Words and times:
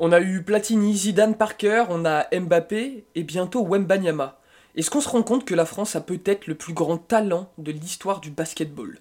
On 0.00 0.10
a 0.10 0.20
eu 0.20 0.42
Platini, 0.42 0.96
Zidane, 0.96 1.36
Parker, 1.36 1.84
on 1.88 2.04
a 2.04 2.26
Mbappé 2.32 3.04
et 3.14 3.22
bientôt 3.22 3.64
Wembanyama. 3.64 4.40
Est-ce 4.74 4.90
qu'on 4.90 5.00
se 5.00 5.08
rend 5.08 5.22
compte 5.22 5.44
que 5.44 5.54
la 5.54 5.66
France 5.66 5.94
a 5.94 6.00
peut-être 6.00 6.48
le 6.48 6.56
plus 6.56 6.72
grand 6.72 6.98
talent 6.98 7.52
de 7.58 7.70
l'histoire 7.70 8.20
du 8.20 8.30
basketball? 8.30 8.98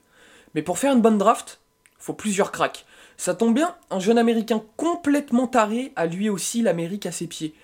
Mais 0.54 0.62
pour 0.62 0.78
faire 0.78 0.94
une 0.94 1.02
bonne 1.02 1.18
draft, 1.18 1.62
faut 1.98 2.14
plusieurs 2.14 2.52
cracks. 2.52 2.86
Ça 3.18 3.34
tombe 3.34 3.56
bien, 3.56 3.76
un 3.90 4.00
jeune 4.00 4.20
américain 4.20 4.62
complètement 4.78 5.48
taré 5.48 5.94
a 5.96 6.06
lui 6.06 6.30
aussi 6.30 6.62
l'Amérique 6.62 7.08
à 7.08 7.12
ses 7.12 7.26
pieds. 7.26 7.56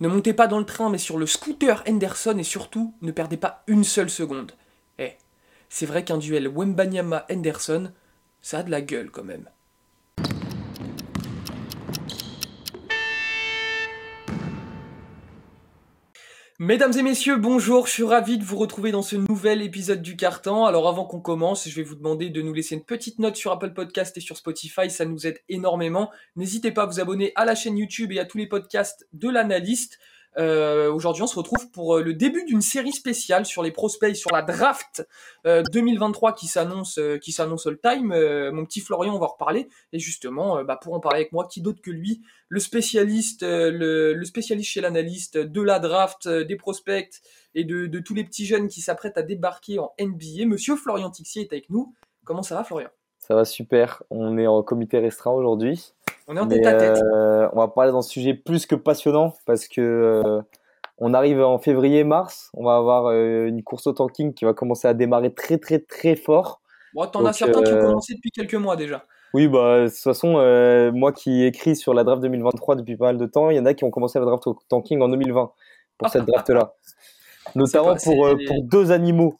Ne 0.00 0.08
montez 0.08 0.32
pas 0.32 0.46
dans 0.46 0.58
le 0.58 0.64
train 0.64 0.88
mais 0.88 0.96
sur 0.96 1.18
le 1.18 1.26
scooter 1.26 1.84
Henderson 1.86 2.38
et 2.38 2.44
surtout 2.44 2.94
ne 3.02 3.12
perdez 3.12 3.36
pas 3.36 3.64
une 3.66 3.84
seule 3.84 4.08
seconde. 4.08 4.52
Eh, 4.98 5.12
c'est 5.68 5.86
vrai 5.86 6.04
qu'un 6.04 6.18
duel 6.18 6.48
Wembanyama-Henderson, 6.48 7.92
ça 8.40 8.60
a 8.60 8.62
de 8.62 8.70
la 8.70 8.80
gueule 8.80 9.10
quand 9.10 9.24
même. 9.24 9.50
Mesdames 16.60 16.92
et 16.98 17.02
messieurs, 17.02 17.36
bonjour, 17.36 17.86
je 17.86 17.92
suis 17.92 18.02
ravi 18.02 18.36
de 18.36 18.42
vous 18.42 18.56
retrouver 18.56 18.90
dans 18.90 19.00
ce 19.00 19.14
nouvel 19.14 19.62
épisode 19.62 20.02
du 20.02 20.16
Carton. 20.16 20.64
Alors 20.64 20.88
avant 20.88 21.04
qu'on 21.04 21.20
commence, 21.20 21.68
je 21.68 21.74
vais 21.76 21.84
vous 21.84 21.94
demander 21.94 22.30
de 22.30 22.42
nous 22.42 22.52
laisser 22.52 22.74
une 22.74 22.82
petite 22.82 23.20
note 23.20 23.36
sur 23.36 23.52
Apple 23.52 23.74
Podcast 23.74 24.16
et 24.16 24.20
sur 24.20 24.36
Spotify, 24.36 24.90
ça 24.90 25.04
nous 25.04 25.24
aide 25.24 25.40
énormément. 25.48 26.10
N'hésitez 26.34 26.72
pas 26.72 26.82
à 26.82 26.86
vous 26.86 26.98
abonner 26.98 27.30
à 27.36 27.44
la 27.44 27.54
chaîne 27.54 27.78
YouTube 27.78 28.10
et 28.10 28.18
à 28.18 28.24
tous 28.24 28.38
les 28.38 28.48
podcasts 28.48 29.06
de 29.12 29.28
l'analyste. 29.28 30.00
Euh, 30.36 30.92
aujourd'hui, 30.92 31.22
on 31.22 31.26
se 31.26 31.36
retrouve 31.36 31.70
pour 31.70 31.96
euh, 31.96 32.02
le 32.02 32.14
début 32.14 32.44
d'une 32.44 32.60
série 32.60 32.92
spéciale 32.92 33.46
sur 33.46 33.62
les 33.62 33.72
prospects, 33.72 34.14
sur 34.14 34.30
la 34.30 34.42
draft 34.42 35.06
2023 35.44 36.30
euh, 36.30 36.34
qui 36.34 36.46
s'annonce, 36.46 37.00
qui 37.22 37.32
s'annonce 37.32 37.66
all 37.66 37.78
time. 37.78 38.08
mon 38.52 38.64
petit 38.64 38.80
Florian, 38.80 39.14
on 39.14 39.18
va 39.18 39.26
en 39.26 39.30
reparler. 39.30 39.68
Et 39.92 39.98
justement, 39.98 40.62
bah, 40.64 40.78
pour 40.80 40.94
en 40.94 41.00
parler 41.00 41.20
avec 41.20 41.32
moi, 41.32 41.46
qui 41.50 41.60
d'autre 41.60 41.80
que 41.82 41.90
lui, 41.90 42.22
le 42.48 42.60
spécialiste, 42.60 43.42
le, 43.42 44.22
spécialiste 44.24 44.70
chez 44.70 44.80
l'analyste 44.80 45.38
de 45.38 45.62
la 45.62 45.78
draft, 45.78 46.28
des 46.28 46.56
prospects 46.56 47.20
et 47.54 47.64
de, 47.64 47.86
de, 47.86 47.98
tous 47.98 48.14
les 48.14 48.24
petits 48.24 48.46
jeunes 48.46 48.68
qui 48.68 48.80
s'apprêtent 48.80 49.18
à 49.18 49.22
débarquer 49.22 49.78
en 49.78 49.92
NBA. 50.00 50.46
Monsieur 50.46 50.76
Florian 50.76 51.10
Tixier 51.10 51.42
est 51.42 51.52
avec 51.52 51.70
nous. 51.70 51.94
Comment 52.24 52.42
ça 52.42 52.54
va, 52.54 52.64
Florian? 52.64 52.90
Ça 53.18 53.34
va 53.34 53.44
super. 53.44 54.02
On 54.10 54.38
est 54.38 54.46
en 54.46 54.62
comité 54.62 54.98
restreint 54.98 55.32
aujourd'hui. 55.32 55.92
On 56.28 56.36
est 56.36 56.40
en 56.40 56.46
tête 56.46 56.66
à 56.66 56.74
tête. 56.74 57.02
Euh, 57.02 57.48
on 57.54 57.58
va 57.58 57.68
parler 57.68 57.90
d'un 57.90 58.02
sujet 58.02 58.34
plus 58.34 58.66
que 58.66 58.74
passionnant 58.74 59.34
parce 59.46 59.66
que 59.66 59.80
euh, 59.80 60.42
on 60.98 61.14
arrive 61.14 61.40
en 61.40 61.58
février-mars. 61.58 62.50
On 62.52 62.64
va 62.64 62.76
avoir 62.76 63.06
euh, 63.06 63.46
une 63.46 63.62
course 63.62 63.86
au 63.86 63.94
tanking 63.94 64.34
qui 64.34 64.44
va 64.44 64.52
commencer 64.52 64.86
à 64.86 64.92
démarrer 64.92 65.32
très 65.32 65.56
très 65.56 65.78
très 65.78 66.16
fort. 66.16 66.60
Bon, 66.94 67.06
T'en 67.06 67.24
as 67.24 67.32
certains 67.32 67.62
qui 67.62 67.72
ont 67.72 67.80
commencé 67.80 68.14
depuis 68.14 68.30
quelques 68.30 68.54
mois 68.54 68.76
déjà. 68.76 69.06
Oui, 69.32 69.48
bah, 69.48 69.84
de 69.84 69.88
toute 69.88 69.96
façon, 69.96 70.32
moi 70.92 71.12
qui 71.12 71.44
écris 71.44 71.76
sur 71.76 71.94
la 71.94 72.04
draft 72.04 72.20
2023 72.20 72.76
depuis 72.76 72.96
pas 72.96 73.06
mal 73.06 73.16
de 73.16 73.26
temps, 73.26 73.48
il 73.48 73.56
y 73.56 73.60
en 73.60 73.66
a 73.66 73.72
qui 73.72 73.84
ont 73.84 73.90
commencé 73.90 74.18
la 74.18 74.26
draft 74.26 74.46
au 74.46 74.58
tanking 74.68 75.00
en 75.00 75.08
2020 75.08 75.50
pour 75.96 76.08
cette 76.10 76.26
draft-là. 76.26 76.74
Notamment 77.54 77.94
pour, 77.96 78.28
pour 78.46 78.62
deux 78.64 78.92
animaux. 78.92 79.38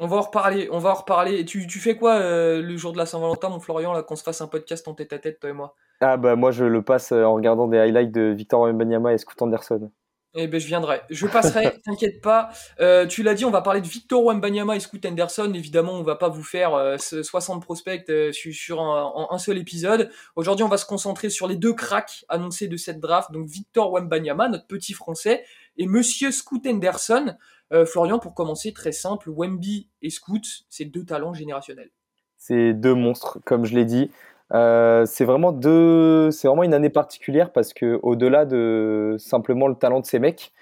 On 0.00 0.06
va 0.06 0.16
en 0.16 0.22
reparler, 0.22 0.68
on 0.70 0.78
va 0.78 0.90
en 0.90 0.94
reparler. 0.94 1.44
Tu, 1.44 1.66
tu 1.66 1.78
fais 1.78 1.96
quoi 1.96 2.20
le 2.20 2.76
jour 2.76 2.92
de 2.92 2.98
la 2.98 3.06
Saint-Valentin, 3.06 3.48
mon 3.48 3.60
Florian, 3.60 3.92
là, 3.92 4.02
qu'on 4.02 4.16
se 4.16 4.22
fasse 4.22 4.40
un 4.40 4.46
podcast 4.46 4.86
en 4.88 4.94
tête 4.94 5.12
à 5.12 5.18
tête, 5.18 5.40
toi 5.40 5.50
et 5.50 5.54
moi? 5.54 5.74
Ah 6.00 6.16
bah 6.16 6.36
moi 6.36 6.52
je 6.52 6.64
le 6.64 6.82
passe 6.82 7.10
euh, 7.12 7.24
en 7.24 7.34
regardant 7.34 7.66
des 7.66 7.78
highlights 7.78 8.12
de 8.12 8.32
Victor 8.32 8.60
Wembanyama 8.62 9.14
et 9.14 9.18
Scoot 9.18 9.42
Anderson. 9.42 9.90
Eh 10.34 10.46
ben 10.46 10.60
je 10.60 10.66
viendrai. 10.66 11.00
Je 11.10 11.26
passerai, 11.26 11.72
t'inquiète 11.84 12.20
pas. 12.20 12.50
Euh, 12.80 13.06
tu 13.06 13.24
l'as 13.24 13.34
dit, 13.34 13.44
on 13.44 13.50
va 13.50 13.62
parler 13.62 13.80
de 13.80 13.88
Victor 13.88 14.22
Wembanyama 14.24 14.76
et 14.76 14.80
Scoot 14.80 15.04
Anderson. 15.04 15.50
Évidemment, 15.54 15.94
on 15.94 16.02
va 16.02 16.14
pas 16.14 16.28
vous 16.28 16.44
faire 16.44 16.96
60 16.98 17.56
euh, 17.56 17.60
prospects 17.60 18.12
sur 18.32 18.80
un, 18.80 19.38
seul 19.38 19.58
épisode. 19.58 20.10
Aujourd'hui, 20.36 20.64
on 20.64 20.68
va 20.68 20.76
se 20.76 20.86
concentrer 20.86 21.30
sur 21.30 21.48
les 21.48 21.56
deux 21.56 21.72
cracks 21.72 22.24
annoncés 22.28 22.68
de 22.68 22.76
cette 22.76 23.00
draft. 23.00 23.32
Donc 23.32 23.48
Victor 23.48 23.90
Wembanyama, 23.90 24.48
notre 24.48 24.66
petit 24.66 24.92
français, 24.92 25.42
et 25.78 25.86
Monsieur 25.86 26.30
Scoot 26.30 26.66
Anderson. 26.66 27.36
Florian, 27.84 28.18
pour 28.18 28.34
commencer, 28.34 28.72
très 28.72 28.92
simple, 28.92 29.28
Wemby 29.30 29.90
et 30.00 30.08
Scoot, 30.08 30.42
c'est 30.70 30.86
deux 30.86 31.04
talents 31.04 31.34
générationnels. 31.34 31.90
C'est 32.38 32.72
deux 32.72 32.94
monstres, 32.94 33.40
comme 33.44 33.66
je 33.66 33.74
l'ai 33.74 33.84
dit. 33.84 34.10
Euh, 34.54 35.04
c'est 35.04 35.24
vraiment 35.24 35.52
deux, 35.52 36.30
c'est 36.30 36.48
vraiment 36.48 36.62
une 36.62 36.72
année 36.72 36.88
particulière 36.88 37.52
parce 37.52 37.74
que 37.74 37.98
au-delà 38.02 38.46
de 38.46 39.16
simplement 39.18 39.68
le 39.68 39.74
talent 39.74 40.00
de 40.00 40.06
ces 40.06 40.18
mecs, 40.18 40.52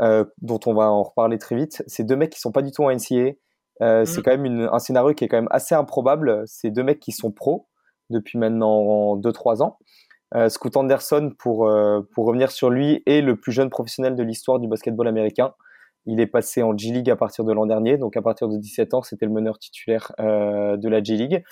euh, 0.00 0.24
dont 0.40 0.60
on 0.66 0.74
va 0.74 0.90
en 0.90 1.02
reparler 1.02 1.38
très 1.38 1.56
vite, 1.56 1.82
c'est 1.86 2.04
deux 2.04 2.16
mecs 2.16 2.30
qui 2.30 2.40
sont 2.40 2.52
pas 2.52 2.62
du 2.62 2.70
tout 2.70 2.84
en 2.84 2.90
NCAA. 2.90 3.32
Euh, 3.82 4.04
C'est 4.04 4.22
quand 4.22 4.36
même 4.36 4.68
un 4.70 4.78
scénario 4.78 5.14
qui 5.14 5.24
est 5.24 5.28
quand 5.28 5.36
même 5.36 5.48
assez 5.50 5.74
improbable. 5.74 6.44
C'est 6.46 6.70
deux 6.70 6.84
mecs 6.84 7.00
qui 7.00 7.10
sont 7.10 7.32
pros 7.32 7.66
depuis 8.10 8.38
maintenant 8.38 9.16
2-3 9.16 9.62
ans. 9.62 9.78
Euh, 10.34 10.48
Scoot 10.48 10.76
Anderson, 10.76 11.32
pour, 11.38 11.68
euh, 11.68 12.00
pour 12.12 12.26
revenir 12.26 12.50
sur 12.50 12.70
lui, 12.70 13.02
est 13.06 13.20
le 13.20 13.36
plus 13.36 13.52
jeune 13.52 13.70
professionnel 13.70 14.16
de 14.16 14.22
l'histoire 14.22 14.58
du 14.58 14.68
basketball 14.68 15.06
américain. 15.08 15.54
Il 16.06 16.20
est 16.20 16.26
passé 16.26 16.62
en 16.62 16.76
G-League 16.76 17.10
à 17.10 17.16
partir 17.16 17.44
de 17.44 17.52
l'an 17.52 17.66
dernier, 17.66 17.96
donc 17.96 18.16
à 18.16 18.22
partir 18.22 18.48
de 18.48 18.58
17 18.58 18.94
ans, 18.94 19.02
c'était 19.02 19.26
le 19.26 19.32
meneur 19.32 19.58
titulaire 19.58 20.12
euh, 20.20 20.76
de 20.76 20.88
la 20.88 21.02
G-League. 21.02 21.42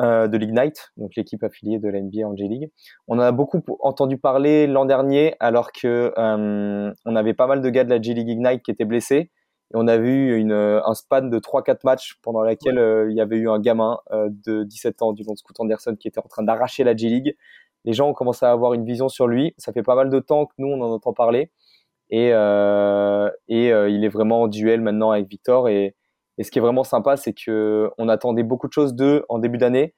Euh, 0.00 0.28
de 0.28 0.36
l'Ignite, 0.36 0.92
donc 0.96 1.16
l'équipe 1.16 1.42
affiliée 1.42 1.80
de 1.80 1.88
la 1.88 2.00
NBA 2.00 2.24
en 2.24 2.36
J-League. 2.36 2.70
On 3.08 3.16
en 3.18 3.22
a 3.22 3.32
beaucoup 3.32 3.60
entendu 3.80 4.16
parler 4.16 4.68
l'an 4.68 4.84
dernier, 4.84 5.34
alors 5.40 5.72
que 5.72 6.12
euh, 6.16 6.92
on 7.04 7.16
avait 7.16 7.34
pas 7.34 7.48
mal 7.48 7.60
de 7.60 7.68
gars 7.68 7.82
de 7.82 7.90
la 7.90 8.00
J-League 8.00 8.28
Ignite 8.28 8.62
qui 8.62 8.70
étaient 8.70 8.84
blessés. 8.84 9.32
Et 9.70 9.74
on 9.74 9.88
a 9.88 9.96
vu 9.98 10.36
une, 10.36 10.52
un 10.52 10.94
span 10.94 11.22
de 11.22 11.38
3-4 11.40 11.78
matchs 11.82 12.14
pendant 12.22 12.42
lequel 12.42 12.78
euh, 12.78 13.10
il 13.10 13.16
y 13.16 13.20
avait 13.20 13.38
eu 13.38 13.50
un 13.50 13.58
gamin 13.58 13.98
de 14.12 14.62
17 14.62 15.02
ans 15.02 15.12
du 15.12 15.24
nom 15.24 15.32
de 15.32 15.38
Scoot 15.38 15.58
Anderson 15.58 15.96
qui 15.98 16.06
était 16.06 16.20
en 16.20 16.28
train 16.28 16.44
d'arracher 16.44 16.84
la 16.84 16.94
J-League. 16.94 17.36
Les 17.88 17.94
gens 17.94 18.08
ont 18.08 18.12
commencé 18.12 18.44
à 18.44 18.52
avoir 18.52 18.74
une 18.74 18.84
vision 18.84 19.08
sur 19.08 19.26
lui. 19.26 19.54
Ça 19.56 19.72
fait 19.72 19.82
pas 19.82 19.94
mal 19.94 20.10
de 20.10 20.20
temps 20.20 20.44
que 20.44 20.52
nous, 20.58 20.68
on 20.68 20.80
en 20.82 20.92
entend 20.92 21.14
parler. 21.14 21.50
Et, 22.10 22.28
et 22.28 22.32
il 23.48 24.04
est 24.04 24.08
vraiment 24.08 24.42
en 24.42 24.48
duel 24.48 24.82
maintenant 24.82 25.10
avec 25.10 25.26
Victor. 25.26 25.70
Et, 25.70 25.96
et 26.36 26.44
ce 26.44 26.50
qui 26.50 26.58
est 26.58 26.62
vraiment 26.62 26.84
sympa, 26.84 27.16
c'est 27.16 27.32
que 27.32 27.90
on 27.96 28.10
attendait 28.10 28.42
beaucoup 28.42 28.68
de 28.68 28.74
choses 28.74 28.94
d'eux 28.94 29.24
en 29.30 29.38
début 29.38 29.56
d'année. 29.56 29.94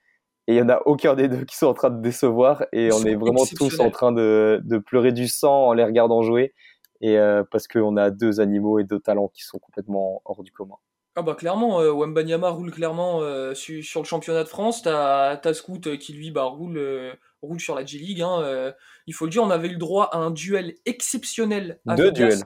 Et 0.46 0.54
il 0.54 0.56
n'y 0.56 0.62
en 0.62 0.68
a 0.68 0.80
aucun 0.86 1.14
des 1.14 1.28
deux 1.28 1.44
qui 1.44 1.56
sont 1.56 1.66
en 1.66 1.74
train 1.74 1.90
de 1.90 2.00
décevoir. 2.00 2.64
Et 2.72 2.92
on 2.92 3.04
est 3.04 3.16
vraiment 3.16 3.44
tous 3.56 3.80
en 3.80 3.90
train 3.90 4.12
de, 4.12 4.60
de, 4.64 4.78
pleurer 4.78 5.12
du 5.12 5.26
sang 5.26 5.66
en 5.68 5.72
les 5.72 5.84
regardant 5.84 6.22
jouer. 6.22 6.54
Et 7.00 7.18
euh, 7.18 7.42
parce 7.50 7.66
qu'on 7.66 7.96
a 7.96 8.10
deux 8.10 8.40
animaux 8.40 8.78
et 8.78 8.84
deux 8.84 9.00
talents 9.00 9.28
qui 9.28 9.42
sont 9.42 9.58
complètement 9.58 10.22
hors 10.24 10.42
du 10.42 10.52
commun. 10.52 10.76
Ah 11.20 11.22
bah 11.22 11.34
clairement, 11.34 11.82
euh, 11.82 11.92
Wembanyama 11.92 12.48
roule 12.48 12.70
clairement 12.70 13.20
euh, 13.20 13.52
sur, 13.52 14.00
le 14.00 14.06
championnat 14.06 14.42
de 14.42 14.48
France. 14.48 14.80
T'as 14.80 15.38
as 15.38 15.52
Scoot 15.52 15.86
euh, 15.86 15.96
qui 15.98 16.14
lui 16.14 16.30
bah, 16.30 16.44
roule, 16.44 16.78
euh, 16.78 17.12
roule 17.42 17.60
sur 17.60 17.74
la 17.74 17.84
G-League. 17.84 18.22
Hein, 18.22 18.72
il 19.06 19.12
faut 19.12 19.26
le 19.26 19.30
dire, 19.30 19.42
on 19.42 19.50
avait 19.50 19.68
eu 19.68 19.72
le 19.72 19.76
droit 19.76 20.08
à 20.12 20.16
un 20.16 20.30
duel 20.30 20.76
exceptionnel 20.86 21.78
à 21.86 21.92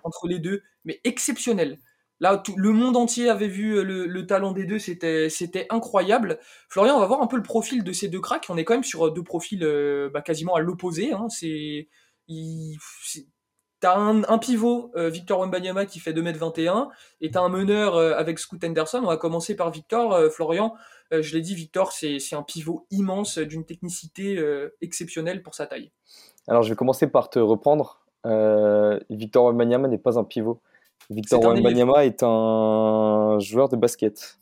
entre 0.03 0.27
les 0.27 0.41
deux, 0.41 0.65
mais 0.85 1.01
exceptionnel. 1.05 1.79
Là, 2.19 2.37
tout, 2.37 2.57
le 2.57 2.71
monde 2.71 2.97
entier 2.97 3.29
avait 3.29 3.47
vu 3.47 3.85
le, 3.85 4.27
talent 4.27 4.51
des 4.51 4.65
deux, 4.65 4.81
c'était, 4.81 5.29
c'était 5.29 5.69
incroyable. 5.71 6.41
Florian, 6.69 6.97
on 6.97 7.01
va 7.01 7.07
voir 7.07 7.23
un 7.23 7.29
peu 7.29 7.37
le 7.37 7.45
profil 7.45 7.85
de 7.85 7.93
ces 7.93 8.09
deux 8.09 8.21
cracks. 8.21 8.47
On 8.49 8.57
est 8.57 8.65
quand 8.65 8.75
même 8.75 8.83
sur 8.83 9.13
deux 9.13 9.23
profils 9.23 9.65
bah, 10.13 10.21
quasiment 10.21 10.57
à 10.57 10.61
l'opposé. 10.61 11.13
Hein. 11.13 11.29
C'est, 11.29 11.87
t'as 13.85 13.99
un, 13.99 14.39
pivot, 14.39 14.91
Victor 14.97 15.41
Wembanyama, 15.41 15.85
qui 15.85 15.99
fait 15.99 16.15
2m21, 16.15 16.89
et 17.21 17.31
t'as 17.31 17.43
un 17.43 17.51
meneur 17.51 17.99
avec 17.99 18.39
Scoot 18.39 18.65
Henderson. 18.65 19.01
On 19.03 19.09
va 19.09 19.19
commencer 19.19 19.55
par 19.55 19.71
Victor. 19.71 20.33
Florian, 20.33 20.75
je 21.11 21.35
l'ai 21.35 21.43
dit, 21.43 21.55
Victor, 21.55 21.93
c'est, 21.93 22.19
c'est 22.19 22.35
un 22.35 22.43
pivot 22.43 22.87
immense, 22.91 23.37
d'une 23.37 23.67
technicité 23.67 24.43
exceptionnelle 24.81 25.43
pour 25.43 25.55
sa 25.55 25.67
taille. 25.67 25.93
Alors, 26.49 26.63
je 26.63 26.71
vais 26.71 26.77
commencer 26.77 27.09
par 27.09 27.29
te 27.29 27.39
reprendre. 27.39 28.01
Victor 29.11 29.45
Wembanyama 29.45 29.89
n'est 29.89 29.99
pas 29.99 30.19
un 30.19 30.25
pivot. 30.25 30.63
Victor 31.11 31.45
Wembanyama 31.45 32.07
est 32.07 32.23
un 32.23 33.39
joueur 33.39 33.69
de 33.69 33.77
basket. 33.77 34.39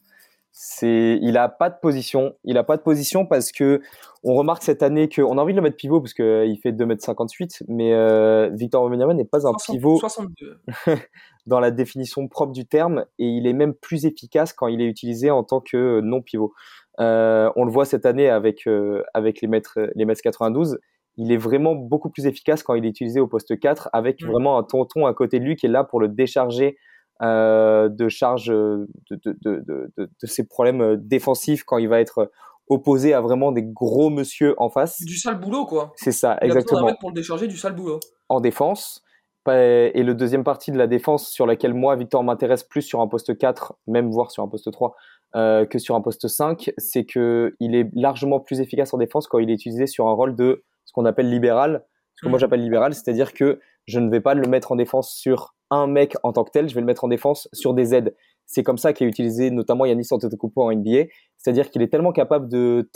C'est, 0.54 1.18
il 1.22 1.38
a 1.38 1.48
pas 1.48 1.70
de 1.70 1.76
position. 1.80 2.34
Il 2.44 2.58
a 2.58 2.62
pas 2.62 2.76
de 2.76 2.82
position 2.82 3.24
parce 3.24 3.52
que 3.52 3.80
on 4.22 4.34
remarque 4.34 4.62
cette 4.62 4.82
année 4.82 5.08
qu'on 5.08 5.38
a 5.38 5.42
envie 5.42 5.54
de 5.54 5.56
le 5.56 5.62
mettre 5.62 5.78
pivot 5.78 6.00
parce 6.00 6.12
qu'il 6.12 6.58
fait 6.62 6.72
2m58, 6.72 7.62
mais 7.68 7.94
euh, 7.94 8.50
Victor 8.53 8.84
Wembanyama 8.84 9.15
n'est 9.15 9.24
pas 9.24 9.47
un 9.47 9.54
pivot 9.54 9.98
62. 9.98 10.60
dans 11.47 11.59
la 11.59 11.71
définition 11.71 12.28
propre 12.28 12.53
du 12.53 12.66
terme 12.66 13.06
et 13.18 13.27
il 13.27 13.47
est 13.47 13.54
même 13.54 13.72
plus 13.72 14.04
efficace 14.04 14.53
quand 14.53 14.68
il 14.68 14.82
est 14.82 14.86
utilisé 14.86 15.30
en 15.30 15.42
tant 15.42 15.60
que 15.60 16.00
non 16.00 16.21
pivot. 16.21 16.53
Euh, 17.00 17.50
on 17.56 17.65
le 17.65 17.72
voit 17.72 17.86
cette 17.86 18.04
année 18.04 18.28
avec 18.28 18.66
euh, 18.66 19.03
avec 19.15 19.41
les 19.41 19.48
mètres 19.48 19.78
les 19.94 20.04
mètres 20.04 20.21
92 20.21 20.78
il 21.16 21.32
est 21.32 21.38
vraiment 21.38 21.74
beaucoup 21.74 22.10
plus 22.10 22.27
efficace 22.27 22.62
quand 22.62 22.74
il 22.74 22.84
est 22.84 22.88
utilisé 22.88 23.21
au 23.21 23.27
poste 23.27 23.59
4 23.59 23.88
avec 23.94 24.22
vraiment 24.22 24.59
un 24.59 24.62
tonton 24.62 25.06
à 25.06 25.15
côté 25.15 25.38
de 25.38 25.44
lui 25.44 25.56
qui 25.56 25.65
est 25.65 25.71
là 25.71 25.84
pour 25.84 26.00
le 26.00 26.09
décharger 26.09 26.77
de 27.22 28.09
charge 28.09 28.51
euh, 28.51 28.86
de, 29.10 29.21
de, 29.24 29.65
de, 29.66 29.92
de, 29.97 30.27
ses 30.27 30.47
problèmes 30.47 30.80
euh, 30.80 30.97
défensifs 30.98 31.63
quand 31.65 31.78
il 31.78 31.89
va 31.89 32.01
être 32.01 32.30
opposé 32.69 33.15
à 33.15 33.21
vraiment 33.21 33.53
des 33.53 33.63
gros 33.63 34.10
monsieur 34.10 34.54
en 34.59 34.71
face. 34.71 35.01
Du 35.03 35.16
sale 35.16 35.39
boulot, 35.39 35.66
quoi. 35.66 35.92
C'est 35.97 36.13
ça, 36.13 36.39
exactement. 36.41 36.95
pour 36.98 37.10
le 37.10 37.15
décharger 37.15 37.47
du 37.47 37.57
sale 37.57 37.74
boulot. 37.74 38.01
En 38.28 38.41
défense. 38.41 39.03
Et 39.48 40.04
le 40.04 40.15
deuxième 40.15 40.45
partie 40.45 40.71
de 40.71 40.78
la 40.78 40.86
défense 40.86 41.28
sur 41.28 41.47
laquelle 41.47 41.74
moi, 41.74 41.97
Victor, 41.97 42.22
m'intéresse 42.22 42.63
plus 42.63 42.83
sur 42.83 43.01
un 43.01 43.09
poste 43.09 43.36
4, 43.36 43.75
même 43.89 44.09
voire 44.09 44.30
sur 44.30 44.45
un 44.45 44.48
poste 44.48 44.71
3, 44.71 44.95
euh, 45.34 45.66
que 45.66 45.80
sur 45.80 45.97
un 45.97 46.01
poste 46.01 46.28
5, 46.28 46.71
c'est 46.78 47.04
que 47.04 47.57
il 47.59 47.75
est 47.75 47.91
largement 47.92 48.39
plus 48.39 48.60
efficace 48.60 48.95
en 48.95 48.98
défense 48.98 49.27
quand 49.27 49.41
il 49.41 49.51
est 49.51 49.54
utilisé 49.54 49.89
sur 49.89 50.07
un 50.07 50.13
rôle 50.13 50.36
de 50.36 50.63
ce 50.84 50.92
qu'on 50.92 51.04
appelle 51.07 51.28
libéral. 51.28 51.84
ce 52.15 52.25
que 52.25 52.28
moi 52.28 52.36
mm. 52.36 52.41
j'appelle 52.41 52.63
libéral, 52.63 52.95
c'est-à-dire 52.95 53.33
que 53.33 53.59
je 53.86 53.98
ne 53.98 54.10
vais 54.10 54.21
pas 54.21 54.34
le 54.34 54.47
mettre 54.47 54.71
en 54.71 54.77
défense 54.77 55.13
sur 55.13 55.54
un 55.72 55.86
mec 55.86 56.15
en 56.22 56.33
tant 56.33 56.45
que 56.45 56.51
tel, 56.51 56.69
je 56.69 56.74
vais 56.74 56.80
le 56.80 56.86
mettre 56.86 57.04
en 57.04 57.09
défense 57.09 57.48
sur 57.53 57.74
des 57.74 57.95
aides. 57.95 58.15
C'est 58.47 58.63
comme 58.63 58.78
ça 58.78 58.92
qu'est 58.92 59.07
utilisé 59.07 59.51
notamment 59.51 59.86
Yannis 59.86 60.09
Antetokounmpo 60.10 60.63
en 60.63 60.72
NBA, 60.72 61.04
c'est-à-dire 61.39 61.71
qu'il 61.71 61.83
est 61.83 61.89
tellement 61.89 62.13
capable 62.13 62.48
de, 62.48 62.89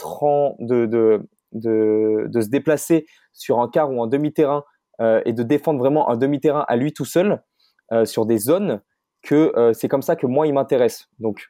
de, 0.59 0.85
de, 0.85 1.27
de, 1.53 2.27
de 2.27 2.41
se 2.41 2.49
déplacer 2.49 3.05
sur 3.33 3.59
un 3.59 3.69
quart 3.69 3.91
ou 3.91 4.01
un 4.03 4.07
demi-terrain 4.07 4.63
euh, 5.01 5.21
et 5.25 5.33
de 5.33 5.43
défendre 5.43 5.79
vraiment 5.79 6.09
un 6.09 6.17
demi-terrain 6.17 6.65
à 6.67 6.75
lui 6.75 6.93
tout 6.93 7.05
seul 7.05 7.43
euh, 7.91 8.05
sur 8.05 8.25
des 8.25 8.37
zones 8.37 8.81
que 9.23 9.53
euh, 9.57 9.73
c'est 9.73 9.87
comme 9.87 10.01
ça 10.01 10.15
que 10.15 10.27
moi 10.27 10.47
il 10.47 10.53
m'intéresse. 10.53 11.07
Donc 11.19 11.47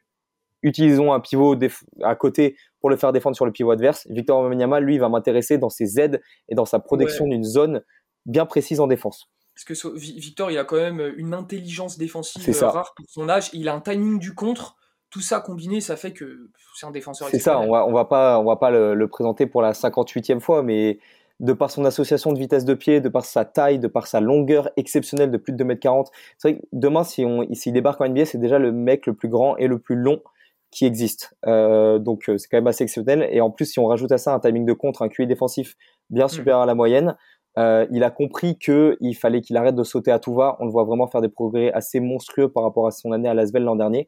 utilisons 0.64 1.14
un 1.14 1.20
pivot 1.20 1.56
à 2.04 2.16
côté 2.16 2.56
pour 2.80 2.90
le 2.90 2.96
faire 2.96 3.12
défendre 3.12 3.36
sur 3.36 3.46
le 3.46 3.52
pivot 3.52 3.72
adverse. 3.72 4.08
Victor 4.10 4.42
Wembanyama, 4.42 4.80
lui, 4.80 4.98
va 4.98 5.10
m'intéresser 5.10 5.58
dans 5.58 5.70
ses 5.70 6.00
aides 6.00 6.22
et 6.50 6.56
dans 6.56 6.66
sa 6.66 6.80
protection 6.80 7.28
d'une 7.28 7.44
zone 7.44 7.82
bien 8.26 8.46
précise 8.46 8.80
en 8.80 8.88
défense. 8.88 9.30
Parce 9.58 9.82
que 9.82 9.98
Victor, 9.98 10.52
il 10.52 10.58
a 10.60 10.66
quand 10.66 10.76
même 10.76 11.14
une 11.18 11.34
intelligence 11.34 11.98
défensive 11.98 12.48
rare 12.62 12.94
pour 12.96 13.08
son 13.10 13.28
âge. 13.28 13.50
Il 13.54 13.68
a 13.70 13.74
un 13.74 13.82
timing 13.82 14.20
du 14.20 14.36
contre. 14.36 14.76
Tout 15.10 15.22
ça 15.22 15.40
combiné, 15.40 15.82
ça 15.82 15.96
fait 15.96 16.12
que 16.12 16.52
c'est 16.76 16.86
un 16.86 16.92
défenseur. 16.92 17.30
C'est 17.32 17.40
ça. 17.40 17.60
On 17.60 17.72
va, 17.72 17.88
on 17.88 17.94
va 17.94 18.06
pas, 18.06 18.40
on 18.40 18.44
va 18.44 18.58
pas 18.58 18.70
le, 18.70 18.94
le, 18.94 19.08
présenter 19.08 19.48
pour 19.48 19.62
la 19.62 19.72
58e 19.72 20.42
fois, 20.42 20.62
mais 20.62 21.00
de 21.40 21.54
par 21.54 21.72
son 21.72 21.86
association 21.86 22.34
de 22.34 22.38
vitesse 22.38 22.66
de 22.66 22.74
pied, 22.76 23.02
de 23.02 23.10
par 23.10 23.26
sa 23.26 23.46
taille, 23.46 23.80
de 23.80 23.88
par 23.88 24.06
sa 24.06 24.20
longueur 24.20 24.70
exceptionnelle 24.78 25.32
de 25.32 25.38
plus 25.38 25.54
de 25.54 25.64
2m40. 25.64 26.08
C'est 26.38 26.50
vrai 26.50 26.60
que 26.60 26.66
demain, 26.74 27.04
si 27.04 27.26
on, 27.26 27.48
s'il 27.54 27.74
débarque 27.74 28.00
en 28.02 28.10
NBA, 28.10 28.26
c'est 28.26 28.38
déjà 28.38 28.60
le 28.60 28.72
mec 28.72 29.08
le 29.08 29.14
plus 29.14 29.30
grand 29.30 29.58
et 29.58 29.68
le 29.68 29.80
plus 29.80 29.96
long 29.96 30.22
qui 30.70 30.86
existe. 30.86 31.36
Euh, 31.48 31.98
donc 31.98 32.30
euh, 32.30 32.38
c'est 32.38 32.48
quand 32.50 32.58
même 32.58 32.68
assez 32.68 32.84
exceptionnel. 32.84 33.28
Et 33.32 33.42
en 33.42 33.50
plus, 33.50 33.66
si 33.66 33.80
on 33.80 33.86
rajoute 33.86 34.12
à 34.12 34.18
ça 34.18 34.34
un 34.34 34.40
timing 34.40 34.66
de 34.66 34.74
contre, 34.74 35.02
un 35.02 35.10
QI 35.10 35.26
défensif 35.26 35.78
bien 36.10 36.26
mm. 36.26 36.30
supérieur 36.30 36.62
à 36.62 36.66
la 36.66 36.76
moyenne, 36.76 37.16
euh, 37.58 37.88
il 37.92 38.04
a 38.04 38.12
compris 38.12 38.58
que 38.58 38.98
il 39.00 39.16
fallait 39.16 39.42
qu'il 39.42 39.58
arrête 39.58 39.76
de 39.76 39.84
sauter 39.84 40.12
à 40.12 40.20
tout 40.20 40.34
va. 40.34 40.58
On 40.60 40.66
le 40.66 40.72
voit 40.72 40.84
vraiment 40.84 41.08
faire 41.08 41.22
des 41.22 41.30
progrès 41.30 41.72
assez 41.72 42.00
monstrueux 42.00 42.50
par 42.50 42.64
rapport 42.64 42.86
à 42.88 42.92
son 42.92 43.12
année 43.12 43.28
à 43.28 43.34
Lasvel 43.34 43.64
l'an 43.64 43.76
dernier, 43.76 44.08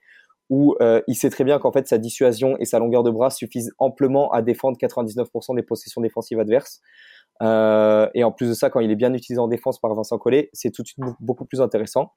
où 0.49 0.75
euh, 0.81 1.01
il 1.07 1.15
sait 1.15 1.29
très 1.29 1.43
bien 1.43 1.57
qu'en 1.57 1.71
fait 1.71 1.87
sa 1.87 1.97
dissuasion 1.97 2.57
et 2.59 2.65
sa 2.65 2.77
longueur 2.77 3.03
de 3.03 3.09
bras 3.09 3.31
suffisent 3.31 3.73
amplement 3.79 4.31
à 4.31 4.41
défendre 4.41 4.77
99% 4.77 5.55
des 5.55 5.63
possessions 5.63 6.01
défensives 6.01 6.39
adverses. 6.39 6.81
Euh, 7.41 8.07
et 8.13 8.23
en 8.23 8.31
plus 8.31 8.49
de 8.49 8.53
ça, 8.53 8.69
quand 8.69 8.81
il 8.81 8.91
est 8.91 8.95
bien 8.95 9.13
utilisé 9.13 9.39
en 9.39 9.47
défense 9.47 9.79
par 9.79 9.95
Vincent 9.95 10.17
Collet, 10.19 10.49
c'est 10.53 10.71
tout 10.71 10.83
de 10.83 10.87
suite 10.87 10.99
beaucoup 11.19 11.45
plus 11.45 11.61
intéressant. 11.61 12.13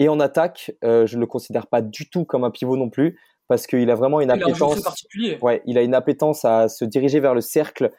Et 0.00 0.08
en 0.08 0.20
attaque, 0.20 0.72
je 0.82 1.16
ne 1.16 1.20
le 1.20 1.26
considère 1.26 1.66
pas 1.66 1.82
du 1.82 2.08
tout 2.08 2.24
comme 2.24 2.44
un 2.44 2.52
pivot 2.52 2.76
non 2.76 2.88
plus, 2.88 3.18
parce 3.48 3.66
qu'il 3.66 3.90
a 3.90 3.94
vraiment 3.96 4.20
une 4.20 4.30
appétence. 4.30 5.06
Ouais, 5.42 5.62
il 5.66 5.76
a 5.78 5.82
une 5.82 5.94
appétence 5.94 6.44
à 6.44 6.68
se 6.68 6.84
diriger 6.84 7.18
vers 7.18 7.34
le 7.34 7.40
cercle 7.40 7.90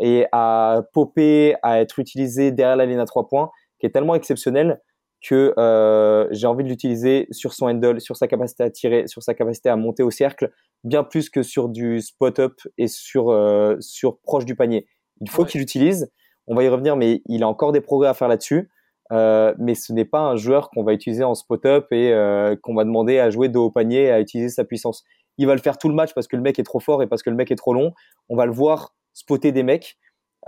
et 0.00 0.26
à 0.32 0.82
popper, 0.92 1.54
à 1.62 1.80
être 1.80 1.98
utilisé 1.98 2.50
derrière 2.50 2.76
la 2.76 2.86
ligne 2.86 2.98
à 2.98 3.04
trois 3.04 3.28
points, 3.28 3.50
qui 3.78 3.86
est 3.86 3.90
tellement 3.90 4.14
exceptionnel 4.14 4.80
que 5.22 5.54
euh, 5.58 6.28
j'ai 6.32 6.46
envie 6.46 6.64
de 6.64 6.68
l'utiliser 6.68 7.28
sur 7.30 7.54
son 7.54 7.66
handle, 7.66 8.00
sur 8.00 8.16
sa 8.16 8.28
capacité 8.28 8.62
à 8.62 8.70
tirer, 8.70 9.06
sur 9.06 9.22
sa 9.22 9.32
capacité 9.32 9.70
à 9.70 9.76
monter 9.76 10.02
au 10.02 10.10
cercle, 10.10 10.50
bien 10.84 11.02
plus 11.02 11.30
que 11.30 11.42
sur 11.42 11.70
du 11.70 12.00
spot-up 12.02 12.54
et 12.76 12.88
sur, 12.88 13.30
euh, 13.30 13.76
sur 13.80 14.18
proche 14.18 14.44
du 14.44 14.54
panier. 14.54 14.86
Il 15.20 15.30
faut 15.30 15.44
qu'il 15.44 15.60
l'utilise. 15.60 16.10
On 16.46 16.54
va 16.54 16.62
y 16.62 16.68
revenir, 16.68 16.96
mais 16.96 17.22
il 17.26 17.42
a 17.42 17.48
encore 17.48 17.72
des 17.72 17.80
progrès 17.80 18.08
à 18.08 18.14
faire 18.14 18.28
là-dessus. 18.28 18.68
Euh, 19.12 19.54
mais 19.58 19.74
ce 19.74 19.92
n'est 19.92 20.04
pas 20.04 20.20
un 20.20 20.36
joueur 20.36 20.70
qu'on 20.70 20.82
va 20.82 20.92
utiliser 20.92 21.24
en 21.24 21.34
spot-up 21.34 21.86
et 21.90 22.12
euh, 22.12 22.56
qu'on 22.62 22.74
va 22.74 22.84
demander 22.84 23.18
à 23.18 23.30
jouer 23.30 23.48
de 23.48 23.58
haut 23.58 23.70
panier, 23.70 24.10
à 24.10 24.20
utiliser 24.20 24.48
sa 24.48 24.64
puissance. 24.64 25.04
Il 25.36 25.46
va 25.46 25.54
le 25.54 25.60
faire 25.60 25.78
tout 25.78 25.88
le 25.88 25.94
match 25.94 26.14
parce 26.14 26.26
que 26.26 26.36
le 26.36 26.42
mec 26.42 26.58
est 26.58 26.64
trop 26.64 26.80
fort 26.80 27.02
et 27.02 27.06
parce 27.06 27.22
que 27.22 27.30
le 27.30 27.36
mec 27.36 27.50
est 27.50 27.56
trop 27.56 27.74
long. 27.74 27.92
On 28.28 28.36
va 28.36 28.46
le 28.46 28.52
voir 28.52 28.94
spotter 29.14 29.52
des 29.52 29.62
mecs, 29.62 29.96